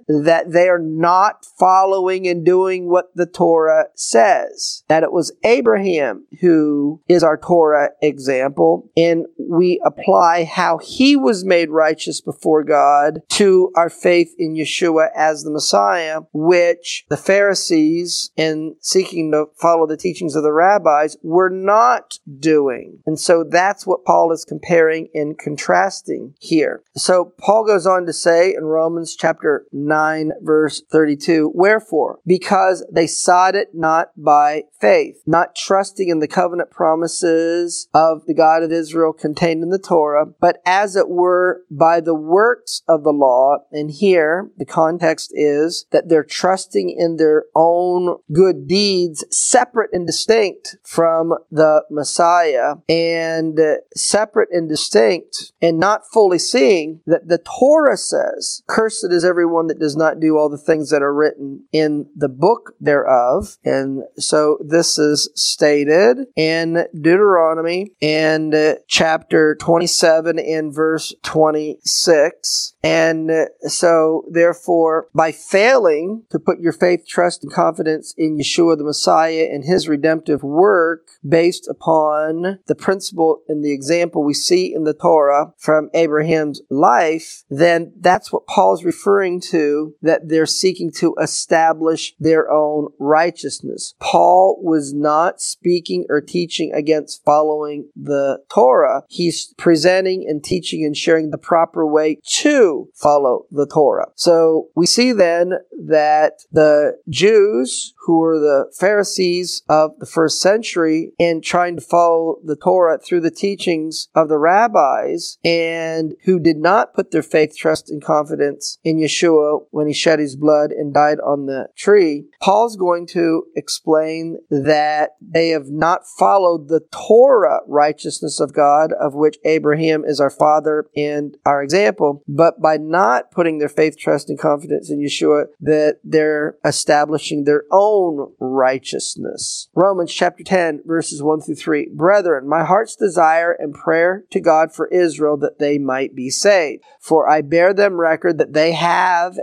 that 0.07 0.53
they 0.53 0.69
are 0.69 0.79
not 0.79 1.45
following 1.59 2.27
and 2.27 2.45
doing 2.45 2.89
what 2.89 3.11
the 3.15 3.27
Torah 3.27 3.87
says. 3.95 4.83
That 4.89 5.03
it 5.03 5.13
was 5.13 5.33
Abraham 5.45 6.27
who 6.41 7.01
is 7.09 7.23
our 7.23 7.37
Torah 7.37 7.91
example, 8.03 8.91
and 8.97 9.27
we 9.39 9.81
apply 9.85 10.45
how 10.45 10.79
he 10.79 11.17
was 11.17 11.45
made 11.45 11.71
righteous 11.71 12.21
before 12.21 12.65
God 12.65 13.21
to 13.31 13.73
our 13.77 13.91
faith 13.91 14.35
in 14.39 14.55
Yeshua 14.55 15.09
as 15.17 15.43
the 15.43 15.51
Messiah, 15.51 16.21
which 16.33 17.05
the 17.09 17.17
Pharisees, 17.17 18.31
in 18.37 18.77
seeking 18.81 19.33
to 19.33 19.47
follow 19.61 19.87
the 19.87 19.97
teachings 19.97 20.37
of 20.37 20.43
the 20.43 20.53
rabbis, 20.53 21.17
were 21.23 21.51
not 21.51 22.19
doing. 22.39 22.99
And 23.07 23.19
so 23.19 23.45
that's 23.45 23.87
what 23.87 24.05
Paul 24.05 24.33
is 24.33 24.45
comparing 24.45 25.09
and 25.15 25.39
contrasting 25.39 26.35
here. 26.39 26.83
So 26.97 27.33
Paul 27.39 27.65
goes 27.67 27.87
on 27.87 28.07
to 28.07 28.13
say 28.13 28.55
in 28.55 28.65
Romans 28.65 29.17
chapter 29.17 29.36
9, 29.73 30.33
verse 30.43 30.83
32, 30.91 31.53
Wherefore, 31.55 32.19
because 32.27 32.85
they 32.93 33.07
sought 33.07 33.55
it 33.55 33.69
not 33.75 34.09
by 34.17 34.65
faith, 34.81 35.23
not 35.27 35.55
trusting 35.55 36.09
in 36.09 36.21
the 36.21 36.29
covenant 36.29 36.71
promises 36.71 37.89
of 37.95 38.27
the 38.27 38.35
God 38.35 38.63
of 38.63 38.73
Israel 38.73 39.13
contained 39.13 39.63
in 39.63 39.71
the 39.71 39.79
Torah, 39.79 40.27
but 40.27 40.59
as 40.67 40.97
it 40.97 41.09
were 41.09 41.63
by 41.71 42.01
the 42.01 42.15
works 42.15 42.83
of 42.89 43.05
the 43.05 43.13
law. 43.13 43.59
And 43.73 43.91
here, 43.91 44.51
the 44.57 44.65
context 44.65 45.31
is 45.35 45.87
that 45.91 46.09
they're 46.09 46.25
trusting 46.25 46.91
in 46.91 47.17
their 47.17 47.45
own 47.55 48.17
good 48.33 48.67
deeds, 48.67 49.25
separate 49.31 49.91
and 49.93 50.07
distinct 50.07 50.77
from 50.83 51.35
the 51.51 51.85
Messiah, 51.91 52.77
and 52.89 53.59
separate 53.95 54.49
and 54.53 54.69
distinct, 54.69 55.53
and 55.61 55.79
not 55.79 56.03
fully 56.13 56.39
seeing 56.39 57.01
that 57.07 57.29
the 57.29 57.39
Torah 57.39 57.97
says, 57.97 58.63
Cursed 58.67 59.07
is 59.17 59.25
everyone 59.25 59.67
that 59.67 59.81
does 59.81 59.97
not 59.97 60.21
do 60.21 60.37
all 60.37 60.49
the 60.49 60.59
things 60.59 60.91
that 60.91 61.03
are 61.03 61.15
written 61.15 61.65
in 61.73 62.09
the 62.15 62.29
book 62.29 62.75
thereof. 62.81 63.57
And 63.65 64.03
so 64.19 64.59
this 64.65 64.99
is 64.99 65.29
stated 65.35 66.27
in 66.37 66.87
Deuteronomy 66.95 67.93
and 68.01 68.55
uh, 68.55 68.77
chapter 68.87 69.57
27 69.57 70.39
in 70.39 70.73
verse 70.73 71.15
26. 71.23 72.75
And 72.85 73.31
uh, 73.31 73.47
so 73.67 74.25
therefore, 74.31 75.09
by 75.15 75.33
failing 75.33 76.25
to 76.31 76.39
put 76.39 76.61
your 76.61 76.73
faith, 76.73 77.07
trust, 77.09 77.43
and 77.43 77.53
confidence 77.53 78.15
in 78.17 78.39
Yeshua 78.39 78.77
the 78.77 78.85
Messiah 78.85 79.49
and 79.51 79.65
his 79.65 79.89
redemptive 79.89 80.43
work 80.43 81.09
based 81.27 81.67
upon 81.69 82.59
the 82.67 82.75
principle 82.75 83.43
and 83.49 83.65
the 83.65 83.73
example 83.73 84.23
we 84.23 84.35
see 84.35 84.73
in 84.75 84.85
the 84.85 84.95
Torah 84.95 85.53
from 85.59 85.91
Abraham's 85.95 86.61
life, 86.71 87.45
then 87.49 87.93
that's 87.99 88.33
what 88.33 88.47
Paul's 88.47 88.85
referring 88.85 89.06
to 89.07 89.95
that 90.03 90.29
they're 90.29 90.47
seeking 90.47 90.91
to 90.91 91.15
establish 91.21 92.15
their 92.19 92.51
own 92.51 92.89
righteousness. 92.99 93.95
Paul 94.01 94.59
was 94.61 94.93
not 94.93 95.41
speaking 95.41 96.07
or 96.09 96.21
teaching 96.21 96.73
against 96.75 97.25
following 97.25 97.89
the 97.95 98.41
Torah. 98.53 99.05
He's 99.09 99.55
presenting 99.57 100.27
and 100.29 100.43
teaching 100.43 100.85
and 100.85 100.97
sharing 100.97 101.31
the 101.31 101.39
proper 101.39 101.87
way 101.87 102.19
to 102.41 102.89
follow 102.95 103.47
the 103.51 103.67
Torah. 103.67 104.09
So 104.17 104.69
we 104.75 104.87
see 104.87 105.13
then 105.13 105.53
that 105.87 106.41
the 106.51 106.99
Jews 107.09 107.95
who 108.07 108.19
were 108.19 108.39
the 108.39 108.73
Pharisees 108.79 109.63
of 109.69 109.93
the 109.99 110.07
first 110.07 110.41
century 110.41 111.13
and 111.19 111.43
trying 111.43 111.77
to 111.77 111.83
follow 111.83 112.39
the 112.45 112.57
Torah 112.57 112.99
through 112.99 113.21
the 113.21 113.31
teachings 113.31 114.09
of 114.15 114.29
the 114.29 114.39
rabbis 114.39 115.39
and 115.45 116.15
who 116.25 116.39
did 116.39 116.57
not 116.57 116.95
put 116.95 117.11
their 117.11 117.23
faith, 117.23 117.57
trust, 117.57 117.91
and 117.91 118.03
confidence 118.03 118.79
in 118.85 118.96
Yeshua 118.99 119.65
when 119.71 119.87
he 119.87 119.93
shed 119.93 120.19
his 120.19 120.37
blood 120.37 120.71
and 120.71 120.95
died 120.95 121.19
on 121.21 121.47
the 121.47 121.69
tree. 121.77 122.27
Paul's 122.41 122.77
going 122.77 123.07
to 123.09 123.45
explain 123.55 124.39
that 124.51 125.11
they 125.21 125.51
have 125.51 125.69
not 125.69 126.07
followed 126.19 126.69
the 126.69 126.81
Torah 126.91 127.61
righteousness 127.67 128.41
of 128.41 128.55
God, 128.55 128.93
of 128.93 129.15
which 129.15 129.39
Abraham 129.45 130.05
is 130.05 130.21
our 130.21 130.31
father 130.31 130.87
and 130.97 131.37
our 131.45 131.63
example, 131.63 132.23
but 132.29 132.61
by 132.61 132.77
not 132.77 133.31
putting 133.31 133.59
their 133.59 133.69
faith, 133.69 133.99
trust, 133.99 134.29
and 134.29 134.39
confidence 134.39 134.91
in 134.91 135.01
Yeshua, 135.01 135.47
that 135.61 135.99
they're 136.05 136.57
establishing 136.65 137.45
their 137.45 137.65
own 137.73 137.97
own 137.97 138.33
righteousness. 138.39 139.69
Romans 139.75 140.13
chapter 140.13 140.43
10, 140.43 140.83
verses 140.85 141.23
1 141.23 141.41
through 141.41 141.55
3. 141.55 141.91
Brethren, 141.95 142.49
my 142.49 142.65
heart's 142.65 142.97
desire 142.97 143.53
and 143.53 143.75
prayer 143.75 144.25
to 144.31 144.41
God 144.41 144.73
for 144.75 144.89
Israel 144.89 145.37
that 145.39 145.59
they 145.59 145.79
might 145.79 146.15
be 146.15 146.31
saved. 146.31 146.83
For 147.01 147.29
I 147.29 147.43
bear 147.43 147.73
them 147.73 148.01
record 148.01 148.39
that 148.39 148.53
they 148.53 148.73
have 148.73 148.86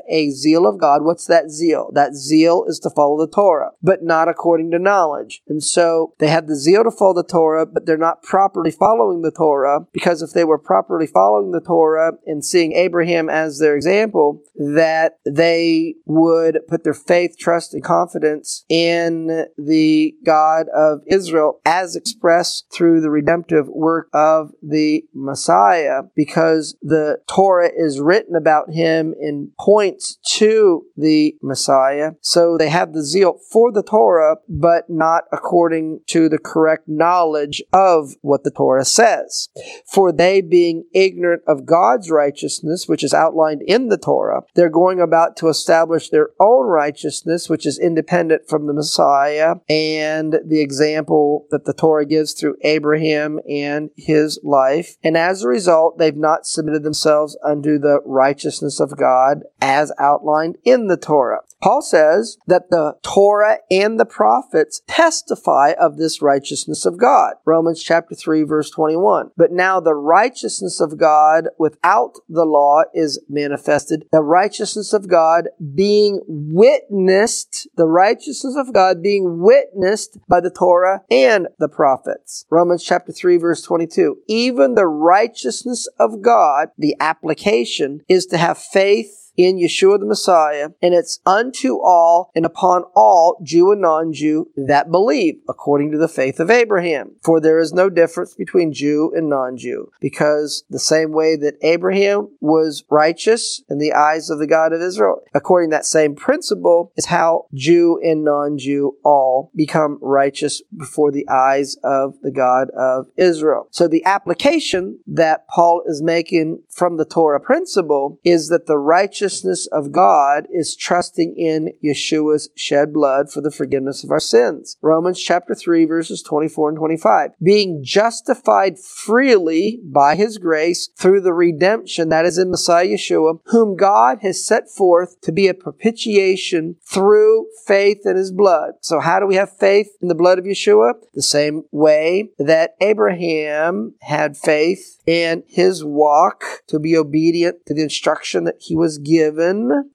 a 0.10 0.30
zeal 0.30 0.66
of 0.66 0.80
God. 0.80 1.04
What's 1.04 1.26
that 1.28 1.50
zeal? 1.50 1.92
That 1.94 2.14
zeal 2.14 2.66
is 2.68 2.80
to 2.80 2.90
follow 2.90 3.18
the 3.18 3.32
Torah, 3.32 3.72
but 3.82 4.04
not 4.04 4.28
according 4.28 4.72
to 4.72 4.80
knowledge. 4.80 5.42
And 5.48 5.64
so 5.64 6.14
they 6.20 6.28
have 6.28 6.48
the 6.48 6.56
zeal 6.56 6.84
to 6.84 6.92
follow 6.92 7.14
the 7.14 7.24
Torah, 7.24 7.66
but 7.66 7.86
they're 7.86 7.98
not 7.98 8.24
properly 8.24 8.72
following 8.72 9.22
the 9.22 9.32
Torah 9.32 9.82
because 9.92 10.22
if 10.22 10.32
they 10.32 10.44
were 10.44 10.58
properly 10.58 11.08
following 11.08 11.52
the 11.52 11.62
Torah 11.62 12.14
and 12.26 12.44
seeing 12.44 12.74
Abraham 12.74 13.30
as 13.30 13.60
their 13.60 13.76
example, 13.76 14.42
that 14.56 15.20
they 15.26 15.96
would 16.06 16.60
put 16.68 16.84
their 16.84 16.94
faith, 16.94 17.36
trust, 17.38 17.74
and 17.74 17.84
confidence 17.84 18.66
in 18.70 19.46
the 19.58 20.16
God 20.26 20.68
of 20.76 21.02
Israel 21.08 21.60
as 21.66 21.96
expressed 21.96 22.66
through 22.72 23.02
the 23.02 23.10
redemptive 23.10 23.68
work 23.68 24.10
of 24.14 24.52
the 24.62 25.04
Messiah 25.14 26.04
because 26.16 26.76
the 26.82 27.20
Torah 27.28 27.70
is 27.76 28.00
written 28.00 28.36
about 28.36 28.72
him 28.72 29.14
and 29.34 29.58
points 29.58 30.18
to 30.38 30.86
the 30.96 31.36
Messiah. 31.42 32.12
So 32.22 32.58
they 32.58 32.70
have 32.70 32.94
the 32.94 33.04
zeal 33.04 33.40
for 33.52 33.72
the 33.72 33.84
Torah, 33.84 34.38
but 34.48 34.90
not 34.90 35.24
according 35.32 36.02
to 36.08 36.30
the 36.30 36.38
correct 36.38 36.88
knowledge 36.88 37.62
of 37.74 38.16
what 38.22 38.44
the 38.44 38.52
Torah 38.52 38.86
says. 38.86 39.50
For 39.92 40.12
they 40.12 40.42
being 40.42 40.86
ignorant 40.94 41.44
of 41.48 41.66
God's 41.66 42.10
righteousness, 42.10 42.88
which 42.88 43.04
is 43.04 43.14
outlined 43.14 43.62
in 43.64 43.90
the 43.90 43.98
Torah, 43.98 44.44
they're 44.56 44.70
going 44.70 45.00
about 45.00 45.36
to 45.38 45.50
establish 45.50 46.10
their 46.10 46.30
own 46.40 46.68
righteousness, 46.68 47.50
which 47.50 47.66
is 47.66 47.80
independent 47.80 48.48
from 48.48 48.68
the 48.68 48.74
Messiah 48.74 49.56
and 49.70 50.40
the 50.46 50.62
example 50.62 51.48
that 51.52 51.66
the 51.66 51.74
Torah 51.74 52.06
gives 52.06 52.34
through 52.34 52.58
Abraham 52.62 53.40
and 53.50 53.90
his 53.96 54.40
life. 54.44 54.96
And 55.04 55.18
as 55.18 55.44
a 55.44 55.48
result, 55.48 55.98
they've 55.98 56.16
not 56.16 56.46
submitted 56.46 56.84
themselves 56.84 57.38
unto 57.44 57.80
the 57.80 58.00
righteousness 58.06 58.80
of 58.80 58.98
God 58.98 59.23
as 59.62 59.92
outlined 60.00 60.58
in 60.64 60.88
the 60.88 60.98
Torah. 60.98 61.42
Paul 61.64 61.82
says 61.82 62.38
that 62.46 62.72
the 62.72 62.96
Torah 63.04 63.60
and 63.72 63.98
the 63.98 64.06
prophets 64.06 64.82
testify 64.86 65.72
of 65.80 65.96
this 65.96 66.22
righteousness 66.22 66.86
of 66.86 66.98
God. 66.98 67.36
Romans 67.46 67.82
chapter 67.82 68.16
3 68.16 68.44
verse 68.44 68.70
21. 68.70 69.32
But 69.38 69.54
now 69.54 69.80
the 69.80 69.94
righteousness 69.94 70.82
of 70.82 70.98
God 70.98 71.48
without 71.58 72.16
the 72.28 72.44
law 72.44 72.84
is 72.94 73.24
manifested. 73.30 74.04
The 74.12 74.22
righteousness 74.22 74.92
of 74.92 75.08
God 75.08 75.48
being 75.74 76.20
witnessed, 76.28 77.70
the 77.78 77.88
righteousness 77.88 78.58
of 78.58 78.74
God 78.74 79.02
being 79.02 79.40
witnessed 79.40 80.18
by 80.28 80.42
the 80.42 80.52
Torah 80.52 81.04
and 81.10 81.48
the 81.60 81.70
prophets. 81.70 82.46
Romans 82.50 82.84
chapter 82.84 83.14
3 83.14 83.38
verse 83.38 83.62
22. 83.62 84.18
Even 84.28 84.76
the 84.76 84.88
righteousness 84.88 85.88
of 85.98 86.22
God, 86.22 86.72
the 86.78 86.98
application 87.00 88.02
is 88.10 88.26
to 88.26 88.38
have 88.38 88.58
faith 88.58 89.23
in 89.38 89.58
Yeshua 89.58 90.00
the 90.00 90.06
Messiah, 90.06 90.70
and 90.82 90.94
it's 90.94 91.20
unto 91.26 91.80
all 91.80 92.32
and 92.36 92.46
upon 92.46 92.84
all, 92.96 93.38
Jew 93.44 93.72
and 93.72 93.82
non 93.82 94.14
Jew, 94.14 94.50
that 94.56 94.92
believe, 94.92 95.36
according 95.48 95.92
to 95.92 95.98
the 95.98 96.08
faith 96.08 96.40
of 96.40 96.50
Abraham. 96.50 97.16
For 97.24 97.40
there 97.40 97.60
is 97.60 97.74
no 97.74 97.90
difference 97.90 98.34
between 98.36 98.74
Jew 98.74 99.12
and 99.16 99.30
non 99.30 99.58
Jew, 99.58 99.92
because 100.00 100.64
the 100.70 100.80
same 100.80 101.12
way 101.12 101.36
that 101.36 101.58
Abraham 101.62 102.30
was 102.40 102.84
righteous 102.90 103.62
in 103.70 103.80
the 103.80 103.94
eyes 103.94 104.30
of 104.30 104.40
the 104.40 104.48
God 104.48 104.74
of 104.74 104.82
Israel, 104.82 105.22
according 105.34 105.72
to 105.72 105.78
that 105.78 105.86
same 105.86 106.16
principle, 106.16 106.92
is 106.96 107.06
how 107.06 107.46
Jew 107.54 108.00
and 108.04 108.24
non 108.24 108.58
Jew 108.58 108.98
all 109.04 109.52
become 109.56 110.00
righteous 110.02 110.62
before 110.76 111.12
the 111.12 111.28
eyes 111.30 111.76
of 111.84 112.16
the 112.22 112.32
God 112.32 112.70
of 112.72 113.08
Israel. 113.18 113.68
So 113.72 113.88
the 113.88 114.06
application 114.06 115.00
that 115.08 115.48
Paul 115.48 115.84
is 115.86 116.02
making 116.02 116.62
from 116.70 116.98
the 116.98 117.06
Torah 117.06 117.40
principle 117.40 118.20
is 118.24 118.50
that 118.50 118.66
the 118.66 118.78
righteousness 119.24 119.68
of 119.68 119.94
God 119.94 120.48
is 120.52 120.76
trusting 120.76 121.34
in 121.38 121.72
Yeshua's 121.82 122.50
shed 122.56 122.92
blood 122.92 123.32
for 123.32 123.40
the 123.40 123.52
forgiveness 123.52 124.04
of 124.04 124.12
our 124.12 124.20
sins. 124.20 124.76
Romans 124.82 125.18
chapter 125.18 125.56
3 125.56 125.86
verses 125.86 126.22
24 126.22 126.70
and 126.70 126.78
25. 126.78 127.30
Being 127.42 127.80
justified 127.82 128.78
freely 128.78 129.80
by 129.82 130.16
his 130.16 130.38
grace 130.38 130.90
through 130.98 131.22
the 131.22 131.32
redemption 131.32 132.10
that 132.10 132.26
is 132.26 132.38
in 132.38 132.52
Messiah 132.52 132.86
Yeshua, 132.86 133.40
whom 133.46 133.78
God 133.78 134.20
has 134.24 134.46
set 134.46 134.70
forth 134.70 135.22
to 135.22 135.32
be 135.32 135.48
a 135.48 135.54
propitiation 135.54 136.76
through 136.86 137.46
faith 137.66 138.00
in 138.04 138.18
his 138.18 138.34
blood. 138.34 138.74
So 138.82 139.00
how 139.00 139.22
do 139.22 139.26
we 139.26 139.36
have 139.36 139.56
faith 139.56 139.88
in 140.02 140.10
the 140.10 140.16
blood 140.16 140.38
of 140.38 140.44
Yeshua? 140.44 140.96
The 141.14 141.22
same 141.22 141.64
way 141.72 142.32
that 142.38 142.76
Abraham 142.82 143.96
had 144.02 144.36
faith 144.36 145.02
in 145.06 145.44
his 145.48 145.82
walk 145.86 146.44
to 146.68 146.78
be 146.78 146.98
obedient 146.98 147.66
to 147.68 147.74
the 147.74 147.84
instruction 147.84 148.44
that 148.44 148.58
he 148.60 148.76
was 148.76 148.98
given 148.98 149.13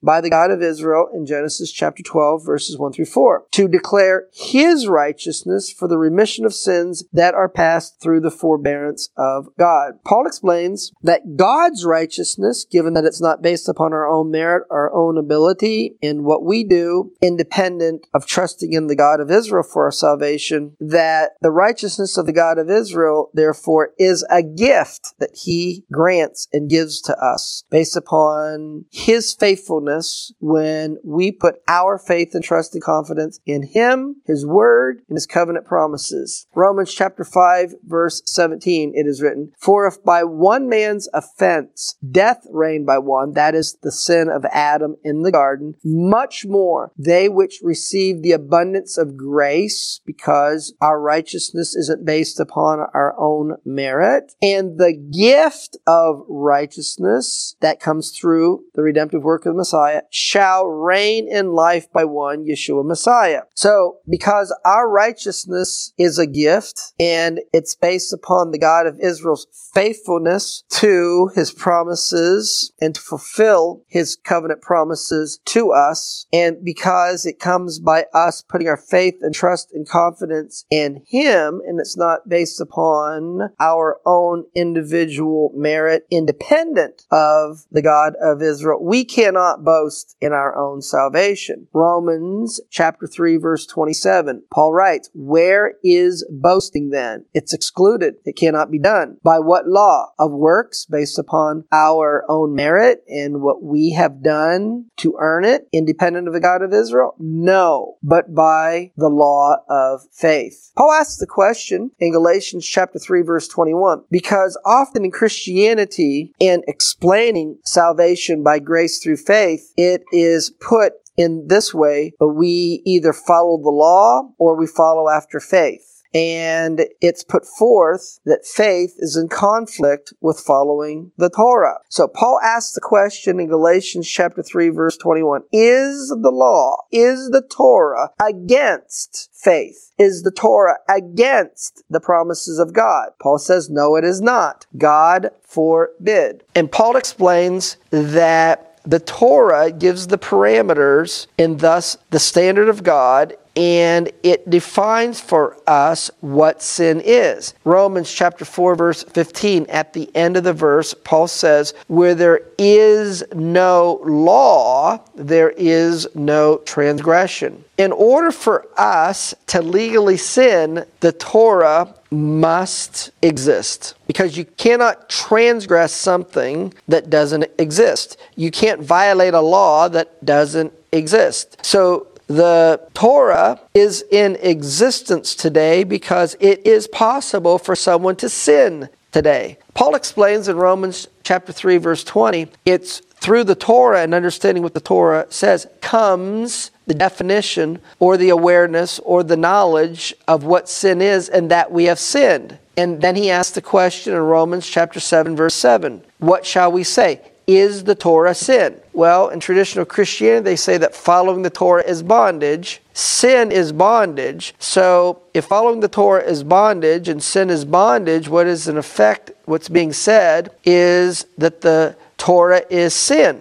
by 0.02 0.20
the 0.20 0.30
God 0.30 0.50
of 0.50 0.62
Israel 0.62 1.08
in 1.14 1.26
Genesis 1.26 1.72
chapter 1.72 2.02
12 2.02 2.44
verses 2.44 2.78
1 2.78 2.92
through 2.92 3.04
4 3.04 3.44
to 3.52 3.68
declare 3.68 4.26
his 4.32 4.86
righteousness 4.86 5.72
for 5.72 5.88
the 5.88 5.98
remission 5.98 6.44
of 6.44 6.54
sins 6.54 7.04
that 7.12 7.34
are 7.34 7.48
passed 7.48 8.00
through 8.00 8.20
the 8.20 8.30
forbearance 8.30 9.10
of 9.16 9.48
God. 9.58 9.94
Paul 10.04 10.26
explains 10.26 10.92
that 11.02 11.36
God's 11.36 11.84
righteousness, 11.84 12.66
given 12.70 12.94
that 12.94 13.04
it's 13.04 13.20
not 13.20 13.42
based 13.42 13.68
upon 13.68 13.92
our 13.92 14.08
own 14.08 14.30
merit, 14.30 14.64
our 14.70 14.92
own 14.94 15.18
ability 15.18 15.96
in 16.00 16.24
what 16.24 16.44
we 16.44 16.64
do, 16.64 17.12
independent 17.22 18.06
of 18.14 18.26
trusting 18.26 18.72
in 18.72 18.86
the 18.86 18.96
God 18.96 19.20
of 19.20 19.30
Israel 19.30 19.62
for 19.62 19.84
our 19.84 19.92
salvation, 19.92 20.76
that 20.80 21.32
the 21.40 21.50
righteousness 21.50 22.16
of 22.16 22.26
the 22.26 22.32
God 22.32 22.58
of 22.58 22.70
Israel, 22.70 23.30
therefore, 23.34 23.90
is 23.98 24.24
a 24.30 24.42
gift 24.42 25.14
that 25.18 25.30
he 25.34 25.84
grants 25.92 26.48
and 26.52 26.70
gives 26.70 27.00
to 27.02 27.16
us 27.18 27.64
based 27.70 27.96
upon 27.96 28.84
his 29.08 29.32
faithfulness 29.32 30.34
when 30.38 30.98
we 31.02 31.32
put 31.32 31.62
our 31.66 31.98
faith 31.98 32.34
and 32.34 32.44
trust 32.44 32.74
and 32.74 32.82
confidence 32.82 33.40
in 33.46 33.62
him, 33.62 34.16
his 34.26 34.44
word, 34.44 35.00
and 35.08 35.16
his 35.16 35.24
covenant 35.24 35.64
promises. 35.64 36.46
Romans 36.54 36.92
chapter 36.92 37.24
5 37.24 37.76
verse 37.84 38.20
17 38.26 38.92
it 38.94 39.06
is 39.06 39.22
written, 39.22 39.50
For 39.58 39.86
if 39.86 40.04
by 40.04 40.24
one 40.24 40.68
man's 40.68 41.08
offense 41.14 41.96
death 42.06 42.46
reigned 42.50 42.84
by 42.84 42.98
one, 42.98 43.32
that 43.32 43.54
is 43.54 43.78
the 43.82 43.90
sin 43.90 44.28
of 44.28 44.44
Adam 44.52 44.96
in 45.02 45.22
the 45.22 45.32
garden, 45.32 45.76
much 45.82 46.44
more 46.44 46.92
they 46.98 47.30
which 47.30 47.60
receive 47.62 48.20
the 48.20 48.32
abundance 48.32 48.98
of 48.98 49.16
grace 49.16 50.02
because 50.04 50.74
our 50.82 51.00
righteousness 51.00 51.74
isn't 51.74 52.04
based 52.04 52.38
upon 52.38 52.80
our 52.92 53.18
own 53.18 53.56
merit 53.64 54.34
and 54.42 54.76
the 54.76 54.92
gift 54.92 55.78
of 55.86 56.26
righteousness 56.28 57.56
that 57.62 57.80
comes 57.80 58.10
through 58.10 58.64
the 58.74 58.82
redemptive 58.98 59.22
work 59.22 59.46
of 59.46 59.52
the 59.52 59.58
Messiah 59.58 60.02
shall 60.10 60.66
reign 60.66 61.28
in 61.28 61.52
life 61.52 61.90
by 61.92 62.04
one 62.04 62.44
Yeshua 62.44 62.84
Messiah. 62.84 63.42
So 63.54 63.98
because 64.08 64.54
our 64.64 64.88
righteousness 64.88 65.92
is 65.96 66.18
a 66.18 66.26
gift 66.26 66.80
and 66.98 67.40
it's 67.52 67.76
based 67.76 68.12
upon 68.12 68.50
the 68.50 68.58
God 68.58 68.86
of 68.86 68.98
Israel's 69.00 69.46
faithfulness 69.72 70.64
to 70.70 71.30
his 71.34 71.52
promises 71.52 72.72
and 72.80 72.94
to 72.94 73.00
fulfill 73.00 73.84
his 73.86 74.16
covenant 74.16 74.62
promises 74.62 75.38
to 75.44 75.70
us. 75.70 76.26
And 76.32 76.64
because 76.64 77.24
it 77.24 77.38
comes 77.38 77.78
by 77.78 78.06
us 78.12 78.42
putting 78.42 78.66
our 78.66 78.76
faith 78.76 79.18
and 79.20 79.32
trust 79.32 79.72
and 79.72 79.88
confidence 79.88 80.64
in 80.70 81.04
him 81.06 81.60
and 81.64 81.78
it's 81.78 81.96
not 81.96 82.28
based 82.28 82.60
upon 82.60 83.50
our 83.60 84.00
own 84.04 84.44
individual 84.56 85.52
merit 85.54 86.04
independent 86.10 87.06
of 87.12 87.64
the 87.70 87.82
God 87.82 88.14
of 88.20 88.42
Israel, 88.42 88.84
we 88.88 89.04
cannot 89.04 89.62
boast 89.64 90.16
in 90.18 90.32
our 90.32 90.56
own 90.56 90.80
salvation. 90.80 91.68
Romans 91.74 92.58
chapter 92.70 93.06
3 93.06 93.36
verse 93.36 93.66
27. 93.66 94.44
Paul 94.50 94.72
writes, 94.72 95.10
where 95.12 95.74
is 95.84 96.26
boasting 96.30 96.88
then? 96.88 97.26
It's 97.34 97.52
excluded. 97.52 98.14
It 98.24 98.36
cannot 98.36 98.70
be 98.70 98.78
done. 98.78 99.18
By 99.22 99.40
what 99.40 99.68
law? 99.68 100.12
Of 100.18 100.32
works 100.32 100.86
based 100.86 101.18
upon 101.18 101.64
our 101.70 102.24
own 102.30 102.54
merit 102.54 103.04
and 103.08 103.42
what 103.42 103.62
we 103.62 103.90
have 103.90 104.22
done 104.22 104.86
to 104.98 105.16
earn 105.20 105.44
it, 105.44 105.68
independent 105.70 106.26
of 106.26 106.32
the 106.32 106.40
God 106.40 106.62
of 106.62 106.72
Israel? 106.72 107.14
No, 107.18 107.98
but 108.02 108.34
by 108.34 108.92
the 108.96 109.10
law 109.10 109.56
of 109.68 110.00
faith. 110.12 110.72
Paul 110.78 110.92
asks 110.92 111.18
the 111.18 111.26
question 111.26 111.90
in 111.98 112.12
Galatians 112.12 112.66
chapter 112.66 112.98
3 112.98 113.20
verse 113.20 113.48
21, 113.48 114.04
because 114.10 114.58
often 114.64 115.04
in 115.04 115.10
Christianity 115.10 116.32
in 116.40 116.62
explaining 116.66 117.58
salvation 117.64 118.42
by 118.42 118.58
grace 118.58 118.77
through 118.86 119.16
faith, 119.16 119.72
it 119.76 120.04
is 120.12 120.50
put 120.50 120.92
in 121.16 121.48
this 121.48 121.74
way, 121.74 122.12
but 122.18 122.28
we 122.28 122.80
either 122.86 123.12
follow 123.12 123.58
the 123.60 123.70
law 123.70 124.30
or 124.38 124.56
we 124.56 124.66
follow 124.66 125.08
after 125.08 125.40
faith. 125.40 125.98
And 126.14 126.86
it's 127.02 127.22
put 127.22 127.44
forth 127.44 128.18
that 128.24 128.46
faith 128.46 128.94
is 128.98 129.16
in 129.16 129.28
conflict 129.28 130.14
with 130.20 130.40
following 130.40 131.12
the 131.18 131.28
Torah. 131.28 131.80
So 131.90 132.08
Paul 132.08 132.40
asks 132.42 132.72
the 132.72 132.80
question 132.80 133.38
in 133.38 133.48
Galatians 133.48 134.08
chapter 134.08 134.42
3 134.42 134.70
verse 134.70 134.96
21, 134.96 135.42
is 135.52 136.08
the 136.08 136.30
law, 136.32 136.78
is 136.90 137.28
the 137.30 137.42
Torah 137.42 138.10
against 138.20 139.28
faith? 139.34 139.92
Is 139.98 140.22
the 140.22 140.30
Torah 140.30 140.78
against 140.88 141.82
the 141.90 142.00
promises 142.00 142.58
of 142.58 142.72
God? 142.72 143.10
Paul 143.20 143.38
says, 143.38 143.68
no, 143.68 143.96
it 143.96 144.04
is 144.04 144.22
not. 144.22 144.66
God 144.78 145.30
forbid. 145.42 146.42
And 146.54 146.72
Paul 146.72 146.96
explains 146.96 147.76
that 147.90 148.67
the 148.88 148.98
Torah 148.98 149.70
gives 149.70 150.06
the 150.06 150.16
parameters 150.16 151.26
and 151.38 151.60
thus 151.60 151.98
the 152.08 152.18
standard 152.18 152.70
of 152.70 152.82
God 152.82 153.36
and 153.58 154.12
it 154.22 154.48
defines 154.48 155.20
for 155.20 155.56
us 155.66 156.12
what 156.20 156.62
sin 156.62 157.02
is. 157.04 157.54
Romans 157.64 158.10
chapter 158.10 158.44
4 158.44 158.76
verse 158.76 159.02
15 159.02 159.66
at 159.68 159.92
the 159.92 160.14
end 160.14 160.36
of 160.36 160.44
the 160.44 160.52
verse 160.52 160.94
Paul 160.94 161.26
says 161.26 161.74
where 161.88 162.14
there 162.14 162.42
is 162.56 163.24
no 163.34 164.00
law 164.04 165.02
there 165.16 165.50
is 165.50 166.06
no 166.14 166.58
transgression. 166.58 167.64
In 167.78 167.90
order 167.90 168.30
for 168.30 168.68
us 168.76 169.34
to 169.48 169.60
legally 169.60 170.16
sin 170.16 170.84
the 171.00 171.12
Torah 171.12 171.92
must 172.12 173.10
exist 173.22 173.94
because 174.06 174.36
you 174.36 174.44
cannot 174.44 175.08
transgress 175.08 175.92
something 175.92 176.72
that 176.86 177.10
doesn't 177.10 177.44
exist. 177.58 178.18
You 178.36 178.52
can't 178.52 178.80
violate 178.80 179.34
a 179.34 179.40
law 179.40 179.88
that 179.88 180.24
doesn't 180.24 180.72
exist. 180.92 181.58
So 181.62 182.06
the 182.28 182.80
Torah 182.94 183.60
is 183.74 184.04
in 184.10 184.36
existence 184.36 185.34
today 185.34 185.82
because 185.82 186.36
it 186.40 186.66
is 186.66 186.86
possible 186.86 187.58
for 187.58 187.74
someone 187.74 188.16
to 188.16 188.28
sin 188.28 188.88
today. 189.12 189.58
Paul 189.74 189.94
explains 189.94 190.48
in 190.48 190.56
Romans 190.56 191.08
chapter 191.24 191.52
3 191.52 191.78
verse 191.78 192.04
20, 192.04 192.48
it's 192.64 193.00
through 193.16 193.44
the 193.44 193.54
Torah 193.54 194.02
and 194.02 194.14
understanding 194.14 194.62
what 194.62 194.74
the 194.74 194.80
Torah 194.80 195.26
says 195.30 195.66
comes 195.80 196.70
the 196.86 196.94
definition 196.94 197.80
or 197.98 198.16
the 198.16 198.30
awareness 198.30 198.98
or 199.00 199.22
the 199.22 199.36
knowledge 199.36 200.14
of 200.26 200.44
what 200.44 200.68
sin 200.68 201.02
is 201.02 201.28
and 201.28 201.50
that 201.50 201.70
we 201.70 201.84
have 201.84 201.98
sinned. 201.98 202.58
And 202.76 203.00
then 203.00 203.16
he 203.16 203.30
asks 203.30 203.54
the 203.54 203.62
question 203.62 204.14
in 204.14 204.20
Romans 204.20 204.66
chapter 204.68 205.00
7 205.00 205.34
verse 205.34 205.54
7, 205.54 206.02
what 206.18 206.46
shall 206.46 206.70
we 206.70 206.84
say? 206.84 207.20
Is 207.48 207.84
the 207.84 207.94
Torah 207.94 208.34
sin? 208.34 208.78
Well, 208.92 209.28
in 209.28 209.40
traditional 209.40 209.86
Christianity, 209.86 210.44
they 210.44 210.56
say 210.56 210.76
that 210.76 210.94
following 210.94 211.42
the 211.42 211.50
Torah 211.50 211.82
is 211.82 212.02
bondage. 212.02 212.80
Sin 212.92 213.50
is 213.50 213.72
bondage. 213.72 214.54
So, 214.58 215.22
if 215.32 215.46
following 215.46 215.80
the 215.80 215.88
Torah 215.88 216.22
is 216.22 216.44
bondage 216.44 217.08
and 217.08 217.22
sin 217.22 217.48
is 217.48 217.64
bondage, 217.64 218.28
what 218.28 218.46
is 218.46 218.68
in 218.68 218.76
effect, 218.76 219.30
what's 219.46 219.70
being 219.70 219.94
said 219.94 220.50
is 220.64 221.24
that 221.38 221.62
the 221.62 221.96
Torah 222.18 222.62
is 222.68 222.94
sin. 222.94 223.40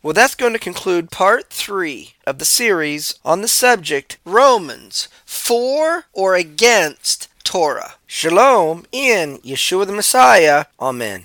Well, 0.00 0.14
that's 0.14 0.36
going 0.36 0.52
to 0.52 0.60
conclude 0.60 1.10
part 1.10 1.50
three 1.50 2.14
of 2.24 2.38
the 2.38 2.44
series 2.44 3.18
on 3.24 3.42
the 3.42 3.48
subject 3.48 4.18
Romans 4.24 5.08
for 5.26 6.04
or 6.12 6.36
against 6.36 7.28
Torah. 7.42 7.94
Shalom 8.06 8.86
in 8.92 9.38
Yeshua 9.38 9.86
the 9.86 9.92
Messiah. 9.92 10.66
Amen. 10.78 11.24